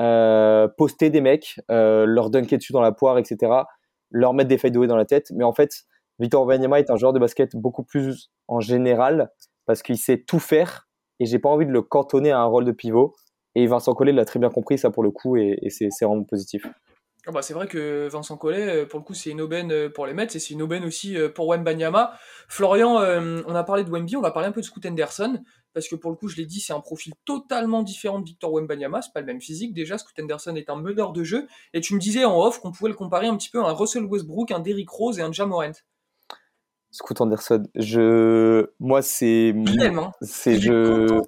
euh, 0.01 0.69
poster 0.77 1.09
des 1.11 1.21
mecs, 1.21 1.59
euh, 1.71 2.05
leur 2.05 2.31
dunker 2.31 2.59
dessus 2.59 2.73
dans 2.73 2.83
la 2.83 2.93
poire, 2.93 3.19
etc. 3.19 3.53
Leur 4.11 4.35
mettre 4.35 4.49
des 4.49 4.59
fadeaways 4.59 4.89
dans 4.89 4.97
la 4.97 5.07
tête. 5.07 5.31
Mais 5.35 5.45
en 5.45 5.53
fait, 5.53 5.85
Victor 6.19 6.43
Wembanyama 6.43 6.81
est 6.81 6.91
un 6.91 6.97
joueur 6.97 7.13
de 7.13 7.19
basket 7.19 7.57
beaucoup 7.57 7.83
plus 7.83 8.31
en 8.49 8.61
général 8.61 9.31
parce 9.65 9.83
qu'il 9.83 9.99
sait 9.99 10.19
tout 10.19 10.39
faire 10.39 10.89
et 11.19 11.27
j'ai 11.27 11.39
pas 11.39 11.49
envie 11.49 11.67
de 11.67 11.73
le 11.73 11.83
cantonner 11.83 12.31
à 12.31 12.41
un 12.41 12.45
rôle 12.45 12.65
de 12.65 12.73
pivot. 12.73 13.15
Et 13.55 13.67
Vincent 13.67 13.95
Collet 13.95 14.13
l'a 14.13 14.27
très 14.27 14.39
bien 14.39 14.51
compris, 14.51 14.77
ça 14.77 14.91
pour 14.91 15.03
le 15.03 15.11
coup, 15.11 15.37
et, 15.37 15.59
c'est 15.71 15.89
vraiment 16.03 16.25
positif. 16.25 16.67
Ah 17.29 17.33
bah 17.33 17.43
c'est 17.43 17.55
vrai 17.55 17.67
que 17.67 18.07
Vincent 18.07 18.37
Collet, 18.37 18.69
euh, 18.69 18.87
pour 18.87 19.01
le 19.01 19.05
coup, 19.05 19.13
c'est 19.13 19.31
une 19.31 19.41
aubaine 19.41 19.73
euh, 19.73 19.89
pour 19.89 20.07
les 20.07 20.15
Mets 20.15 20.29
et 20.33 20.39
c'est 20.39 20.55
une 20.55 20.63
aubaine 20.63 20.85
aussi 20.85 21.17
euh, 21.17 21.29
pour 21.29 21.49
Wembanyama. 21.49 22.17
Florian, 22.47 22.99
on 23.01 23.55
a 23.55 23.65
parlé 23.65 23.83
de 23.83 23.91
Wemby, 23.91 24.15
on 24.15 24.21
va 24.21 24.31
parler 24.31 24.49
un 24.49 24.53
peu 24.53 24.61
de 24.61 24.67
Scoot 24.67 24.87
Henderson, 24.87 25.43
parce 25.75 25.89
que 25.89 25.97
pour 25.97 26.13
le 26.13 26.17
coup, 26.17 26.29
je 26.29 26.37
l'ai 26.37 26.47
dit, 26.47 26.61
c'est 26.61 26.73
un 26.73 26.79
profil 26.79 27.15
totalement 27.25 27.83
différent 27.83 28.21
de 28.21 28.25
Victor 28.25 28.53
Wembanyama, 28.53 29.03
c'est 29.03 29.13
pas 29.13 29.19
le 29.19 29.27
même 29.27 29.41
physique 29.41 29.75
déjà, 29.75 29.99
Scoot 29.99 30.23
Henderson 30.23 30.55
est 30.55 30.71
un 30.71 30.77
meneur 30.77 31.13
de 31.13 31.25
jeu, 31.25 31.49
et 31.75 31.81
tu 31.81 31.95
me 31.95 31.99
disais 31.99 32.25
en 32.25 32.41
off 32.41 32.61
qu'on 32.61 32.71
pouvait 32.71 32.91
le 32.91 32.97
comparer 32.97 33.27
un 33.27 33.37
petit 33.37 33.51
peu 33.51 33.61
à 33.61 33.67
un 33.67 33.73
Russell 33.73 34.05
Westbrook, 34.05 34.53
un 34.53 34.61
Derrick 34.61 34.89
Rose 34.89 35.19
et 35.19 35.23
un 35.23 35.33
Jamorant. 35.33 35.73
Scoot 36.93 37.21
Anderson, 37.21 37.65
je, 37.75 38.71
moi 38.79 39.03
c'est, 39.03 39.53
hein. 39.53 40.13
c'est 40.23 40.61
je. 40.61 41.21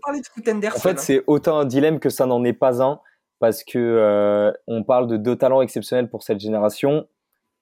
En 0.68 0.78
fait, 0.78 1.00
c'est 1.00 1.24
autant 1.26 1.58
un 1.58 1.64
dilemme 1.64 1.98
que 1.98 2.08
ça 2.08 2.24
n'en 2.24 2.44
est 2.44 2.52
pas 2.52 2.80
un, 2.80 3.00
parce 3.40 3.64
que 3.64 3.78
euh, 3.78 4.52
on 4.66 4.82
parle 4.84 5.06
de 5.06 5.16
deux 5.16 5.36
talents 5.36 5.62
exceptionnels 5.62 6.08
pour 6.08 6.22
cette 6.22 6.40
génération. 6.40 7.06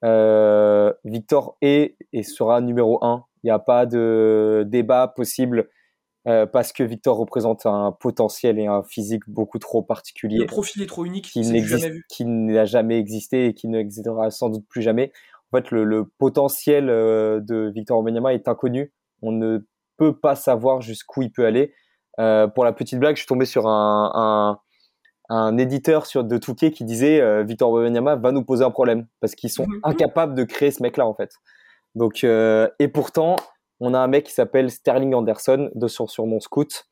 Euh, 0.03 0.93
Victor 1.05 1.57
est 1.61 1.97
et 2.13 2.23
sera 2.23 2.61
numéro 2.61 3.03
un. 3.03 3.25
Il 3.43 3.47
n'y 3.47 3.51
a 3.51 3.59
pas 3.59 3.85
de 3.85 4.65
débat 4.67 5.07
possible 5.07 5.69
euh, 6.27 6.45
parce 6.45 6.73
que 6.73 6.83
Victor 6.83 7.17
représente 7.17 7.65
un 7.65 7.91
potentiel 7.91 8.59
et 8.59 8.67
un 8.67 8.83
physique 8.83 9.23
beaucoup 9.27 9.59
trop 9.59 9.81
particulier. 9.81 10.39
Le 10.39 10.45
profil 10.45 10.81
est 10.81 10.87
trop 10.87 11.05
unique, 11.05 11.25
qui 12.09 12.25
n'a 12.25 12.65
jamais 12.65 12.99
existé 12.99 13.47
et 13.47 13.53
qui 13.53 13.67
n'existera 13.67 14.29
sans 14.29 14.49
doute 14.49 14.65
plus 14.67 14.81
jamais 14.81 15.11
en 15.51 15.57
fait, 15.57 15.71
le, 15.71 16.05
potentiel 16.17 16.89
euh, 16.89 17.39
de 17.39 17.71
Victor 17.73 17.97
Wembanyama 17.97 18.33
est 18.33 18.47
inconnu. 18.47 18.91
On 19.21 19.31
ne 19.31 19.59
peut 19.97 20.17
pas 20.17 20.35
savoir 20.35 20.81
jusqu'où 20.81 21.21
il 21.21 21.31
peut 21.31 21.45
aller. 21.45 21.73
Euh, 22.19 22.47
pour 22.47 22.65
la 22.65 22.73
petite 22.73 22.99
blague, 22.99 23.15
je 23.15 23.21
suis 23.21 23.27
tombé 23.27 23.45
sur 23.45 23.67
un, 23.67 24.11
un, 24.13 24.59
éditeur 25.57 26.05
sur, 26.05 26.23
de 26.23 26.37
Touquet 26.37 26.71
qui 26.71 26.83
disait 26.83 27.19
euh, 27.21 27.43
Victor 27.43 27.71
Wembanyama 27.71 28.15
va 28.15 28.31
nous 28.31 28.43
poser 28.43 28.63
un 28.63 28.71
problème 28.71 29.07
parce 29.19 29.35
qu'ils 29.35 29.49
sont 29.49 29.67
mhm. 29.67 29.79
incapables 29.83 30.33
de 30.35 30.43
créer 30.43 30.71
ce 30.71 30.81
mec-là 30.81 31.05
en 31.05 31.13
fait. 31.13 31.31
Donc 31.95 32.23
et 32.23 32.87
pourtant, 32.93 33.37
on 33.79 33.93
a 33.93 33.99
un 33.99 34.07
mec 34.07 34.25
qui 34.25 34.31
s'appelle 34.31 34.69
Sterling 34.69 35.15
Anderson 35.15 35.71
de 35.73 35.87
sur, 35.87 36.09
sur 36.11 36.27
mon 36.27 36.39
scout 36.39 36.85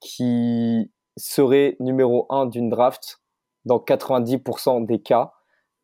qui 0.00 0.90
serait 1.16 1.76
numéro 1.80 2.26
1 2.28 2.46
d'une 2.46 2.68
draft 2.68 3.20
dans 3.64 3.78
90% 3.78 4.84
des 4.84 5.00
cas 5.00 5.32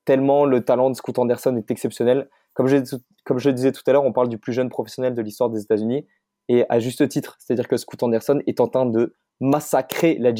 tellement 0.04 0.44
le 0.44 0.64
talent 0.64 0.90
de 0.90 0.96
Scoot 0.96 1.18
Anderson 1.18 1.56
est 1.56 1.70
exceptionnel. 1.70 2.28
Comme 2.52 2.66
je, 2.66 2.76
comme 3.24 3.38
je 3.38 3.48
le 3.48 3.54
disais 3.54 3.72
tout 3.72 3.82
à 3.86 3.92
l'heure, 3.92 4.04
on 4.04 4.12
parle 4.12 4.28
du 4.28 4.38
plus 4.38 4.52
jeune 4.52 4.68
professionnel 4.68 5.14
de 5.14 5.22
l'histoire 5.22 5.50
des 5.50 5.62
États-Unis, 5.62 6.06
et 6.48 6.64
à 6.68 6.78
juste 6.78 7.08
titre. 7.08 7.36
C'est-à-dire 7.38 7.68
que 7.68 7.76
Scoot 7.76 8.02
Anderson 8.02 8.40
est 8.46 8.60
en 8.60 8.68
train 8.68 8.86
de 8.86 9.16
massacrer 9.40 10.16
la 10.18 10.32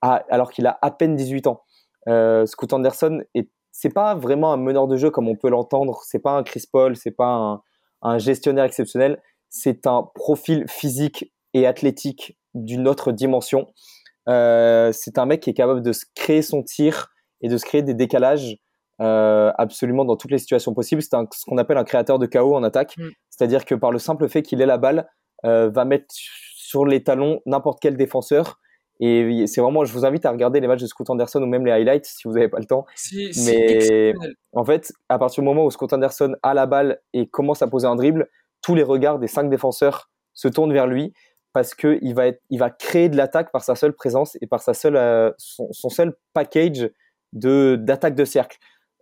Alors 0.00 0.50
qu'il 0.50 0.66
a 0.66 0.78
à 0.82 0.90
peine 0.90 1.16
18 1.16 1.46
ans. 1.46 1.62
Euh, 2.08 2.46
Scoot 2.46 2.72
Anderson, 2.72 3.20
est, 3.34 3.50
c'est 3.72 3.92
pas 3.92 4.14
vraiment 4.14 4.52
un 4.52 4.56
meneur 4.56 4.88
de 4.88 4.96
jeu 4.96 5.10
comme 5.10 5.28
on 5.28 5.36
peut 5.36 5.50
l'entendre, 5.50 6.00
c'est 6.04 6.20
pas 6.20 6.32
un 6.32 6.42
Chris 6.42 6.64
Paul, 6.70 6.96
c'est 6.96 7.10
pas 7.10 7.60
un, 8.02 8.18
gestionnaire 8.18 8.64
exceptionnel, 8.64 9.20
c'est 9.50 9.86
un 9.86 10.08
profil 10.14 10.64
physique 10.68 11.32
et 11.54 11.66
athlétique 11.66 12.38
d'une 12.54 12.88
autre 12.88 13.12
dimension. 13.12 13.66
Euh, 14.28 14.92
c'est 14.92 15.18
un 15.18 15.26
mec 15.26 15.40
qui 15.40 15.50
est 15.50 15.54
capable 15.54 15.82
de 15.82 15.92
se 15.92 16.04
créer 16.14 16.42
son 16.42 16.62
tir 16.62 17.08
et 17.40 17.48
de 17.48 17.56
se 17.56 17.64
créer 17.64 17.82
des 17.82 17.94
décalages 17.94 18.56
euh, 19.00 19.52
absolument 19.58 20.04
dans 20.04 20.16
toutes 20.16 20.32
les 20.32 20.38
situations 20.38 20.74
possibles. 20.74 21.02
C'est 21.02 21.10
ce 21.10 21.44
qu'on 21.46 21.58
appelle 21.58 21.78
un 21.78 21.84
créateur 21.84 22.18
de 22.18 22.26
chaos 22.26 22.54
en 22.54 22.64
attaque. 22.64 22.96
Mm. 22.96 23.08
C'est-à-dire 23.30 23.64
que 23.64 23.74
par 23.74 23.92
le 23.92 23.98
simple 23.98 24.28
fait 24.28 24.42
qu'il 24.42 24.60
ait 24.60 24.66
la 24.66 24.78
balle, 24.78 25.08
euh, 25.44 25.70
va 25.70 25.84
mettre 25.84 26.06
sur 26.08 26.84
les 26.84 27.04
talons 27.04 27.40
n'importe 27.46 27.78
quel 27.80 27.96
défenseur. 27.96 28.58
Et 29.00 29.46
c'est 29.46 29.60
vraiment, 29.60 29.84
je 29.84 29.92
vous 29.92 30.04
invite 30.04 30.26
à 30.26 30.30
regarder 30.30 30.60
les 30.60 30.66
matchs 30.66 30.82
de 30.82 30.86
Scott 30.86 31.08
Anderson 31.10 31.40
ou 31.40 31.46
même 31.46 31.64
les 31.64 31.72
highlights 31.72 32.04
si 32.04 32.26
vous 32.26 32.34
n'avez 32.34 32.48
pas 32.48 32.58
le 32.58 32.64
temps. 32.64 32.84
Mais 33.44 34.12
en 34.52 34.64
fait, 34.64 34.92
à 35.08 35.18
partir 35.18 35.42
du 35.42 35.48
moment 35.48 35.64
où 35.64 35.70
Scott 35.70 35.92
Anderson 35.92 36.34
a 36.42 36.54
la 36.54 36.66
balle 36.66 37.00
et 37.12 37.28
commence 37.28 37.62
à 37.62 37.68
poser 37.68 37.86
un 37.86 37.96
dribble, 37.96 38.28
tous 38.60 38.74
les 38.74 38.82
regards 38.82 39.18
des 39.18 39.28
cinq 39.28 39.48
défenseurs 39.50 40.10
se 40.34 40.48
tournent 40.48 40.72
vers 40.72 40.86
lui 40.86 41.12
parce 41.52 41.74
qu'il 41.74 42.14
va, 42.14 42.26
être, 42.26 42.42
il 42.50 42.58
va 42.58 42.70
créer 42.70 43.08
de 43.08 43.16
l'attaque 43.16 43.52
par 43.52 43.62
sa 43.62 43.74
seule 43.74 43.94
présence 43.94 44.36
et 44.40 44.46
par 44.46 44.60
sa 44.60 44.74
seule, 44.74 44.96
euh, 44.96 45.30
son, 45.38 45.68
son, 45.72 45.88
seul 45.88 46.14
package 46.34 46.90
de 47.32 47.76
d'attaque 47.80 48.14
de 48.14 48.24
cercle 48.24 48.58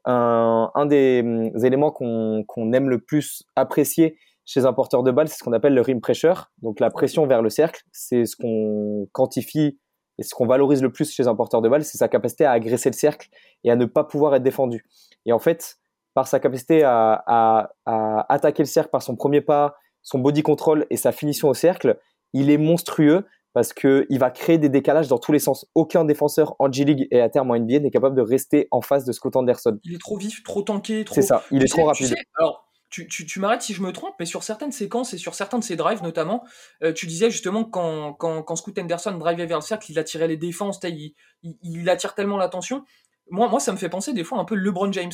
un, 0.06 0.86
des 0.86 1.20
hum, 1.24 1.64
éléments 1.64 1.90
qu'on 1.90 2.72
aime 2.72 2.88
le 2.88 3.00
plus 3.00 3.42
apprécier 3.56 4.18
chez 4.44 4.64
un 4.64 4.72
porteur 4.72 5.02
de 5.02 5.10
balle, 5.10 5.28
c'est 5.28 5.38
ce 5.38 5.42
qu'on 5.42 5.52
appelle 5.52 5.74
le 5.74 5.80
rim 5.80 6.00
pressure, 6.00 6.52
donc 6.62 6.78
la 6.78 6.90
pression 6.90 7.26
vers 7.26 7.42
le 7.42 7.50
cercle. 7.50 7.82
C'est 7.90 8.24
ce 8.26 8.36
qu'on 8.36 9.08
quantifie 9.10 9.80
et 10.18 10.22
ce 10.22 10.34
qu'on 10.34 10.46
valorise 10.46 10.82
le 10.82 10.90
plus 10.90 11.10
chez 11.10 11.26
un 11.26 11.34
porteur 11.34 11.62
de 11.62 11.68
balle, 11.68 11.84
c'est 11.84 11.98
sa 11.98 12.08
capacité 12.08 12.44
à 12.44 12.52
agresser 12.52 12.90
le 12.90 12.94
cercle 12.94 13.28
et 13.64 13.70
à 13.70 13.76
ne 13.76 13.84
pas 13.84 14.04
pouvoir 14.04 14.34
être 14.34 14.42
défendu. 14.42 14.84
Et 15.26 15.32
en 15.32 15.38
fait, 15.38 15.78
par 16.14 16.26
sa 16.26 16.40
capacité 16.40 16.82
à, 16.84 17.22
à 17.26 18.32
attaquer 18.32 18.62
le 18.62 18.68
cercle 18.68 18.90
par 18.90 19.02
son 19.02 19.16
premier 19.16 19.40
pas, 19.40 19.76
son 20.02 20.18
body 20.18 20.42
control 20.42 20.86
et 20.88 20.96
sa 20.96 21.12
finition 21.12 21.48
au 21.48 21.54
cercle, 21.54 21.98
il 22.32 22.50
est 22.50 22.58
monstrueux 22.58 23.26
parce 23.56 23.72
qu'il 23.72 24.18
va 24.18 24.30
créer 24.30 24.58
des 24.58 24.68
décalages 24.68 25.08
dans 25.08 25.16
tous 25.16 25.32
les 25.32 25.38
sens. 25.38 25.66
Aucun 25.74 26.04
défenseur 26.04 26.54
en 26.58 26.70
G-League 26.70 27.08
et 27.10 27.22
à 27.22 27.30
terme 27.30 27.50
en 27.50 27.58
NBA 27.58 27.78
n'est 27.78 27.90
capable 27.90 28.14
de 28.14 28.20
rester 28.20 28.68
en 28.70 28.82
face 28.82 29.06
de 29.06 29.12
Scott 29.12 29.34
Anderson. 29.34 29.78
Il 29.82 29.94
est 29.94 29.98
trop 29.98 30.18
vif, 30.18 30.42
trop 30.42 30.60
tanké. 30.60 31.06
Trop... 31.06 31.14
C'est 31.14 31.22
ça, 31.22 31.42
il 31.50 31.62
est 31.62 31.66
trop 31.66 31.86
rapide. 31.86 32.14
alors, 32.34 32.65
tu, 32.88 33.06
tu, 33.08 33.40
m'arrêtes 33.40 33.62
si 33.62 33.74
je 33.74 33.82
me 33.82 33.92
trompe, 33.92 34.14
mais 34.18 34.26
sur 34.26 34.42
certaines 34.42 34.72
séquences 34.72 35.12
et 35.12 35.18
sur 35.18 35.34
certains 35.34 35.58
de 35.58 35.64
ses 35.64 35.76
drives 35.76 36.02
notamment, 36.02 36.44
euh, 36.82 36.92
tu 36.92 37.06
disais 37.06 37.30
justement 37.30 37.64
quand, 37.64 38.14
quand, 38.14 38.42
quand 38.42 38.56
Scoot 38.56 38.78
Anderson 38.78 39.12
drivait 39.12 39.46
vers 39.46 39.58
le 39.58 39.62
cercle, 39.62 39.90
il 39.90 39.98
attirait 39.98 40.28
les 40.28 40.36
défenses, 40.36 40.78
il, 40.84 41.14
il, 41.42 41.56
il 41.62 41.90
attire 41.90 42.14
tellement 42.14 42.36
l'attention. 42.36 42.84
Moi, 43.30 43.48
moi, 43.48 43.60
ça 43.60 43.72
me 43.72 43.76
fait 43.76 43.88
penser 43.88 44.12
des 44.12 44.24
fois 44.24 44.38
un 44.38 44.44
peu 44.44 44.54
LeBron 44.54 44.92
James. 44.92 45.12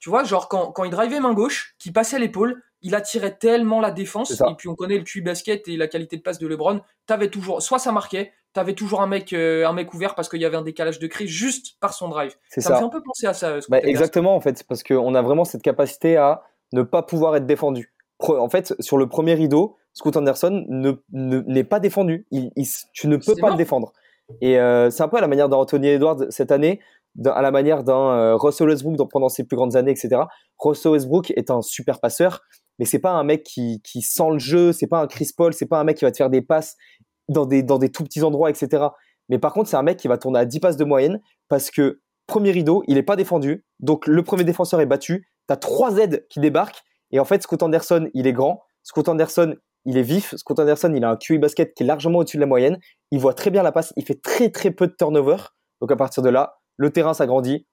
Tu 0.00 0.10
vois, 0.10 0.24
genre 0.24 0.48
quand, 0.48 0.70
quand 0.72 0.84
il 0.84 0.90
drivait 0.90 1.20
main 1.20 1.32
gauche, 1.32 1.74
qui 1.78 1.90
passait 1.90 2.18
l'épaule, 2.18 2.62
il 2.82 2.94
attirait 2.94 3.36
tellement 3.36 3.80
la 3.80 3.90
défense. 3.90 4.32
Et 4.32 4.54
puis 4.58 4.68
on 4.68 4.74
connaît 4.74 4.98
le 4.98 5.04
QI 5.04 5.22
basket 5.22 5.66
et 5.68 5.76
la 5.76 5.88
qualité 5.88 6.18
de 6.18 6.22
passe 6.22 6.38
de 6.38 6.46
LeBron. 6.46 6.82
T'avais 7.06 7.30
toujours, 7.30 7.62
soit 7.62 7.78
ça 7.78 7.90
marquait, 7.92 8.32
t'avais 8.52 8.74
toujours 8.74 9.00
un 9.00 9.06
mec, 9.06 9.32
euh, 9.32 9.66
un 9.66 9.72
mec 9.72 9.94
ouvert 9.94 10.14
parce 10.14 10.28
qu'il 10.28 10.40
y 10.40 10.44
avait 10.44 10.56
un 10.56 10.62
décalage 10.62 10.98
de 10.98 11.06
cri 11.06 11.26
juste 11.26 11.78
par 11.80 11.94
son 11.94 12.08
drive. 12.08 12.34
Ça, 12.50 12.60
ça, 12.60 12.70
me 12.74 12.78
fait 12.78 12.84
un 12.84 12.88
peu 12.90 13.02
penser 13.02 13.26
à 13.26 13.32
ça. 13.32 13.58
Bah, 13.70 13.80
exactement 13.82 14.36
en 14.36 14.40
fait, 14.40 14.62
parce 14.68 14.82
qu'on 14.82 15.14
a 15.14 15.22
vraiment 15.22 15.44
cette 15.44 15.62
capacité 15.62 16.18
à 16.18 16.42
ne 16.74 16.82
pas 16.82 17.02
pouvoir 17.02 17.36
être 17.36 17.46
défendu. 17.46 17.94
En 18.20 18.48
fait, 18.48 18.74
sur 18.80 18.98
le 18.98 19.08
premier 19.08 19.34
rideau, 19.34 19.76
Scoot 19.92 20.16
Anderson 20.16 20.64
n'est 20.68 20.96
ne, 21.12 21.62
pas 21.62 21.80
défendu. 21.80 22.26
Il, 22.30 22.50
tu 22.92 23.08
ne 23.08 23.16
peux 23.16 23.34
pas 23.36 23.50
le 23.50 23.56
défendre. 23.56 23.92
Et 24.40 24.58
euh, 24.58 24.90
c'est 24.90 25.02
un 25.02 25.08
peu 25.08 25.18
à 25.18 25.20
la 25.20 25.28
manière 25.28 25.48
d'Anthony 25.48 25.88
Edwards 25.88 26.26
cette 26.30 26.50
année 26.50 26.80
à 27.26 27.42
la 27.42 27.50
manière 27.50 27.84
d'un 27.84 28.10
euh, 28.10 28.36
Russell 28.36 28.68
Westbrook 28.68 29.08
pendant 29.10 29.28
ses 29.28 29.44
plus 29.44 29.56
grandes 29.56 29.76
années, 29.76 29.92
etc. 29.92 30.22
Russell 30.58 30.92
Westbrook 30.92 31.30
est 31.30 31.50
un 31.50 31.62
super 31.62 32.00
passeur, 32.00 32.42
mais 32.78 32.84
c'est 32.84 32.98
pas 32.98 33.12
un 33.12 33.22
mec 33.22 33.44
qui, 33.44 33.80
qui 33.82 34.02
sent 34.02 34.30
le 34.32 34.38
jeu, 34.38 34.72
c'est 34.72 34.86
pas 34.86 35.00
un 35.00 35.06
Chris 35.06 35.30
Paul, 35.36 35.54
c'est 35.54 35.66
pas 35.66 35.78
un 35.78 35.84
mec 35.84 35.96
qui 35.96 36.04
va 36.04 36.10
te 36.10 36.16
faire 36.16 36.30
des 36.30 36.42
passes 36.42 36.76
dans 37.28 37.46
des, 37.46 37.62
dans 37.62 37.78
des 37.78 37.90
tout 37.90 38.04
petits 38.04 38.22
endroits, 38.22 38.50
etc. 38.50 38.84
Mais 39.28 39.38
par 39.38 39.52
contre, 39.52 39.68
c'est 39.70 39.76
un 39.76 39.82
mec 39.82 39.96
qui 39.96 40.08
va 40.08 40.18
tourner 40.18 40.40
à 40.40 40.44
10 40.44 40.60
passes 40.60 40.76
de 40.76 40.84
moyenne 40.84 41.20
parce 41.48 41.70
que 41.70 42.00
premier 42.26 42.50
rideau, 42.50 42.82
il 42.88 42.98
est 42.98 43.02
pas 43.02 43.16
défendu, 43.16 43.64
donc 43.80 44.06
le 44.06 44.22
premier 44.22 44.44
défenseur 44.44 44.80
est 44.80 44.86
battu, 44.86 45.28
t'as 45.46 45.56
trois 45.56 45.98
aides 45.98 46.26
qui 46.28 46.40
débarquent, 46.40 46.82
et 47.10 47.20
en 47.20 47.24
fait, 47.24 47.42
Scott 47.42 47.62
Anderson, 47.62 48.08
il 48.14 48.26
est 48.26 48.32
grand, 48.32 48.62
Scott 48.82 49.08
Anderson, 49.08 49.54
il 49.84 49.98
est 49.98 50.02
vif, 50.02 50.34
Scott 50.36 50.58
Anderson, 50.58 50.92
il 50.94 51.04
a 51.04 51.10
un 51.10 51.16
QI 51.16 51.38
basket 51.38 51.74
qui 51.74 51.82
est 51.82 51.86
largement 51.86 52.20
au-dessus 52.20 52.36
de 52.36 52.40
la 52.40 52.46
moyenne, 52.46 52.78
il 53.10 53.20
voit 53.20 53.34
très 53.34 53.50
bien 53.50 53.62
la 53.62 53.72
passe, 53.72 53.92
il 53.96 54.04
fait 54.04 54.20
très 54.20 54.50
très 54.50 54.70
peu 54.70 54.86
de 54.86 54.92
turnover, 54.92 55.36
donc 55.80 55.92
à 55.92 55.96
partir 55.96 56.22
de 56.22 56.30
là, 56.30 56.58
le 56.76 56.90
terrain 56.90 57.14
s'agrandit, 57.14 57.66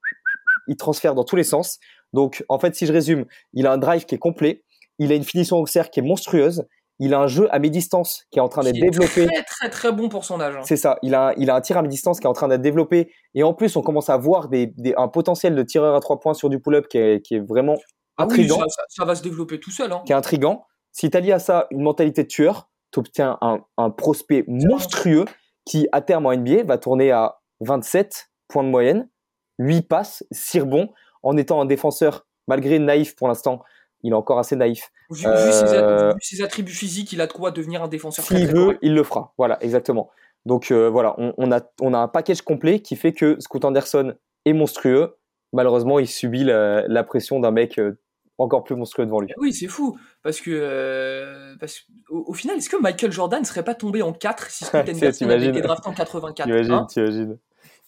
il 0.67 0.75
transfère 0.75 1.15
dans 1.15 1.23
tous 1.23 1.35
les 1.35 1.43
sens. 1.43 1.79
Donc, 2.13 2.43
en 2.49 2.59
fait, 2.59 2.75
si 2.75 2.85
je 2.85 2.93
résume, 2.93 3.25
il 3.53 3.65
a 3.65 3.71
un 3.71 3.77
drive 3.77 4.05
qui 4.05 4.15
est 4.15 4.19
complet, 4.19 4.63
il 4.99 5.11
a 5.11 5.15
une 5.15 5.23
finition 5.23 5.57
au 5.57 5.65
cercle 5.65 5.91
qui 5.91 5.99
est 5.99 6.03
monstrueuse, 6.03 6.67
il 7.01 7.15
a 7.15 7.19
un 7.19 7.25
jeu 7.25 7.47
à 7.51 7.57
mi-distance 7.57 8.27
qui 8.29 8.37
est 8.37 8.41
en 8.41 8.47
train 8.47 8.61
d'être 8.61 8.79
développé. 8.79 9.25
Très, 9.25 9.43
très, 9.43 9.69
très 9.71 9.91
bon 9.91 10.07
pour 10.07 10.23
son 10.23 10.39
âge. 10.39 10.55
Hein. 10.55 10.61
C'est 10.63 10.77
ça. 10.77 10.99
Il 11.01 11.15
a, 11.15 11.33
il 11.35 11.49
a 11.49 11.55
un 11.55 11.61
tir 11.61 11.75
à 11.75 11.81
mi-distance 11.81 12.19
qui 12.19 12.27
est 12.27 12.29
en 12.29 12.33
train 12.33 12.47
d'être 12.47 12.61
développé. 12.61 13.11
Et 13.33 13.41
en 13.41 13.55
plus, 13.55 13.75
on 13.75 13.81
commence 13.81 14.11
à 14.11 14.17
voir 14.17 14.49
des, 14.49 14.71
un 14.95 15.07
potentiel 15.07 15.55
de 15.55 15.63
tireur 15.63 15.95
à 15.95 15.99
trois 15.99 16.19
points 16.19 16.35
sur 16.35 16.47
du 16.47 16.59
pull-up 16.59 16.87
qui 16.87 16.99
est, 16.99 17.25
qui 17.25 17.35
est 17.35 17.39
vraiment 17.39 17.75
ah 18.17 18.23
intrigant. 18.23 18.59
ça, 18.87 19.03
va 19.03 19.15
se 19.15 19.23
développer 19.23 19.59
tout 19.59 19.71
seul. 19.71 19.91
Hein. 19.91 20.03
Qui 20.05 20.11
est 20.11 20.15
intrigant. 20.15 20.67
Si 20.91 21.09
tu 21.09 21.17
allies 21.17 21.31
à 21.31 21.39
ça 21.39 21.65
une 21.71 21.81
mentalité 21.81 22.21
de 22.21 22.27
tueur, 22.27 22.69
tu 22.91 22.99
obtiens 22.99 23.39
un, 23.41 23.61
un 23.77 23.89
prospect 23.89 24.45
monstrueux 24.47 25.25
qui, 25.65 25.87
à 25.91 26.01
terme 26.01 26.27
en 26.27 26.35
NBA, 26.35 26.65
va 26.65 26.77
tourner 26.77 27.09
à 27.09 27.39
27 27.61 28.29
points 28.47 28.63
de 28.63 28.69
moyenne 28.69 29.09
8 29.57 29.87
passes, 29.87 30.23
6 30.31 30.59
rebonds, 30.61 30.89
en 31.23 31.35
étant 31.35 31.61
un 31.61 31.65
défenseur, 31.65 32.27
malgré 32.47 32.77
naïf 32.77 33.15
pour 33.15 33.27
l'instant, 33.27 33.63
il 34.03 34.11
est 34.11 34.15
encore 34.15 34.39
assez 34.39 34.55
naïf. 34.55 34.91
Vu, 35.09 35.25
euh, 35.27 36.13
ses, 36.19 36.41
attributs 36.41 36.71
physiques, 36.71 37.11
il 37.13 37.21
a 37.21 37.27
de 37.27 37.33
quoi 37.33 37.51
devenir 37.51 37.83
un 37.83 37.87
défenseur. 37.87 38.25
S'il 38.25 38.47
veut, 38.47 38.77
il 38.81 38.93
le 38.93 39.03
fera. 39.03 39.33
Voilà, 39.37 39.61
exactement. 39.63 40.09
Donc 40.45 40.71
euh, 40.71 40.89
voilà, 40.89 41.15
on, 41.17 41.51
a, 41.51 41.61
on 41.81 41.93
a 41.93 41.99
un 41.99 42.07
package 42.07 42.41
complet 42.41 42.79
qui 42.79 42.95
fait 42.95 43.13
que 43.13 43.37
Scoot 43.39 43.63
Anderson 43.63 44.15
est 44.45 44.53
monstrueux. 44.53 45.17
Malheureusement, 45.53 45.99
il 45.99 46.07
subit 46.07 46.43
la, 46.43 47.03
pression 47.03 47.39
d'un 47.39 47.51
mec 47.51 47.77
euh, 47.77 47.99
encore 48.37 48.63
plus 48.63 48.75
monstrueux 48.75 49.05
devant 49.05 49.19
lui. 49.19 49.31
Oui, 49.37 49.53
c'est 49.53 49.67
fou. 49.67 49.99
Parce 50.23 50.39
que, 50.41 51.55
parce, 51.59 51.83
au, 52.09 52.33
final, 52.33 52.57
est-ce 52.57 52.69
que 52.69 52.81
Michael 52.81 53.11
Jordan 53.11 53.41
ne 53.41 53.45
serait 53.45 53.63
pas 53.63 53.75
tombé 53.75 54.01
en 54.01 54.13
4 54.13 54.49
si 54.49 54.65
Scoot 54.65 54.81
Anderson 54.89 55.29
avait 55.29 55.47
été 55.47 55.61
drafté 55.61 55.89
en 55.89 55.93
84 55.93 56.47
T'imagines, 56.47 56.71
hein? 56.71 56.87
t'imagines. 56.89 57.37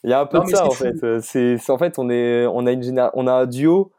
Il 0.03 0.10
y 0.10 0.13
a 0.13 0.20
un 0.20 0.25
peu 0.25 0.39
de 0.39 0.46
ça 0.48 0.65
en 0.65 0.72
fait. 0.72 1.22
C'est 1.22 1.70
en 1.70 1.77
fait 1.77 1.98
on 1.98 2.10
est 2.10 2.46
on 2.46 2.65
a 2.65 2.72
une 2.74 3.10
on 3.13 3.25
a 3.25 3.32
un 3.32 3.46
duo. 3.46 3.93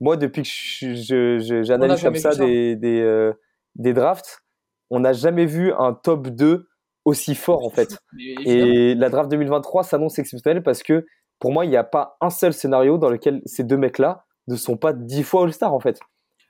Moi 0.00 0.16
depuis 0.16 0.42
que 0.42 1.62
j'analyse 1.62 2.02
comme 2.02 2.16
ça, 2.16 2.34
des 2.34 2.76
des, 2.76 3.00
euh, 3.00 3.32
des 3.76 3.92
drafts, 3.92 4.42
on 4.90 5.00
n'a 5.00 5.12
jamais 5.12 5.46
vu 5.46 5.72
un 5.72 5.92
top 5.92 6.28
2 6.28 6.68
aussi 7.04 7.34
fort 7.34 7.64
en 7.64 7.70
fait. 7.70 7.98
Et 8.44 8.94
la 8.94 9.08
draft 9.08 9.30
2023 9.30 9.84
s'annonce 9.84 10.18
exceptionnelle 10.18 10.62
parce 10.62 10.82
que 10.82 11.06
pour 11.38 11.52
moi 11.52 11.64
il 11.64 11.70
n'y 11.70 11.76
a 11.76 11.84
pas 11.84 12.16
un 12.20 12.30
seul 12.30 12.52
scénario 12.52 12.98
dans 12.98 13.10
lequel 13.10 13.42
ces 13.44 13.64
deux 13.64 13.76
mecs 13.76 13.98
là 13.98 14.24
ne 14.48 14.56
sont 14.56 14.76
pas 14.76 14.92
dix 14.92 15.22
fois 15.22 15.44
All-Star 15.44 15.72
en 15.72 15.80
fait. 15.80 15.98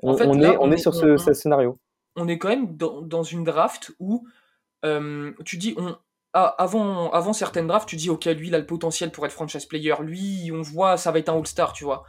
On, 0.02 0.16
est, 0.16 0.56
on, 0.58 0.72
est, 0.72 0.78
sur 0.78 0.94
ce, 0.94 1.16
scénario. 1.34 1.78
On 2.16 2.26
est 2.26 2.38
quand 2.38 2.48
même 2.48 2.74
dans, 2.74 3.02
dans 3.02 3.22
une 3.22 3.44
draft 3.44 3.92
où 4.00 4.26
euh, 4.86 5.32
tu 5.44 5.58
dis 5.58 5.74
on, 5.76 5.94
ah, 6.32 6.54
avant, 6.58 7.10
avant 7.10 7.32
certaines 7.32 7.66
drafts, 7.66 7.88
tu 7.88 7.96
dis, 7.96 8.08
ok, 8.08 8.26
lui, 8.26 8.48
il 8.48 8.54
a 8.54 8.58
le 8.58 8.66
potentiel 8.66 9.10
pour 9.10 9.26
être 9.26 9.32
franchise 9.32 9.66
player. 9.66 9.94
Lui, 10.00 10.50
on 10.52 10.62
voit, 10.62 10.96
ça 10.96 11.10
va 11.10 11.18
être 11.18 11.28
un 11.28 11.36
All-Star, 11.36 11.72
tu 11.72 11.84
vois. 11.84 12.04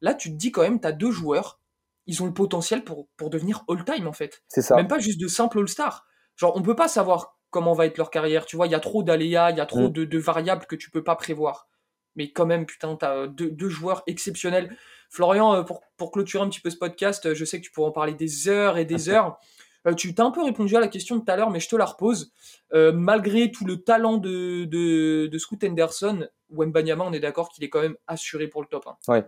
Là, 0.00 0.14
tu 0.14 0.30
te 0.30 0.36
dis 0.36 0.52
quand 0.52 0.62
même, 0.62 0.80
tu 0.80 0.86
as 0.86 0.92
deux 0.92 1.10
joueurs, 1.10 1.60
ils 2.06 2.22
ont 2.22 2.26
le 2.26 2.34
potentiel 2.34 2.84
pour, 2.84 3.08
pour 3.16 3.30
devenir 3.30 3.64
all-time, 3.68 4.06
en 4.06 4.12
fait. 4.12 4.42
C'est 4.48 4.62
ça. 4.62 4.76
Même 4.76 4.88
pas 4.88 4.98
juste 4.98 5.20
de 5.20 5.28
simple 5.28 5.58
All-Star. 5.60 6.06
Genre, 6.36 6.56
on 6.56 6.62
peut 6.62 6.76
pas 6.76 6.88
savoir 6.88 7.38
comment 7.50 7.72
va 7.72 7.86
être 7.86 7.98
leur 7.98 8.10
carrière, 8.10 8.46
tu 8.46 8.56
vois. 8.56 8.66
Il 8.66 8.72
y 8.72 8.74
a 8.74 8.80
trop 8.80 9.02
d'aléas, 9.02 9.50
il 9.50 9.56
y 9.56 9.60
a 9.60 9.66
trop 9.66 9.88
mm. 9.88 9.92
de, 9.92 10.18
variables 10.18 10.66
que 10.66 10.76
tu 10.76 10.90
peux 10.90 11.04
pas 11.04 11.16
prévoir. 11.16 11.68
Mais 12.16 12.30
quand 12.30 12.46
même, 12.46 12.66
putain, 12.66 12.96
tu 12.96 13.04
as 13.04 13.26
deux, 13.26 13.50
deux, 13.50 13.68
joueurs 13.68 14.02
exceptionnels. 14.06 14.76
Florian, 15.08 15.54
euh, 15.54 15.62
pour, 15.62 15.80
pour 15.96 16.10
clôturer 16.10 16.44
un 16.44 16.48
petit 16.48 16.60
peu 16.60 16.70
ce 16.70 16.76
podcast, 16.76 17.26
euh, 17.26 17.34
je 17.34 17.44
sais 17.44 17.60
que 17.60 17.64
tu 17.64 17.70
pourras 17.70 17.88
en 17.88 17.92
parler 17.92 18.14
des 18.14 18.48
heures 18.48 18.76
et 18.76 18.84
des 18.84 19.08
heures. 19.08 19.38
Euh, 19.86 19.94
tu 19.94 20.14
t'as 20.14 20.24
un 20.24 20.30
peu 20.30 20.42
répondu 20.42 20.76
à 20.76 20.80
la 20.80 20.88
question 20.88 21.20
tout 21.20 21.30
à 21.30 21.36
l'heure, 21.36 21.50
mais 21.50 21.60
je 21.60 21.68
te 21.68 21.76
la 21.76 21.84
repose. 21.84 22.32
Euh, 22.72 22.92
malgré 22.92 23.50
tout 23.50 23.64
le 23.64 23.82
talent 23.82 24.16
de, 24.16 24.64
de, 24.64 25.26
de 25.26 25.38
Scoot 25.38 25.62
Henderson, 25.64 26.26
Wembanyama, 26.50 27.04
on 27.04 27.12
est 27.12 27.20
d'accord 27.20 27.48
qu'il 27.50 27.64
est 27.64 27.68
quand 27.68 27.82
même 27.82 27.96
assuré 28.06 28.48
pour 28.48 28.62
le 28.62 28.68
top 28.68 28.86
1. 29.08 29.12
Ouais. 29.12 29.24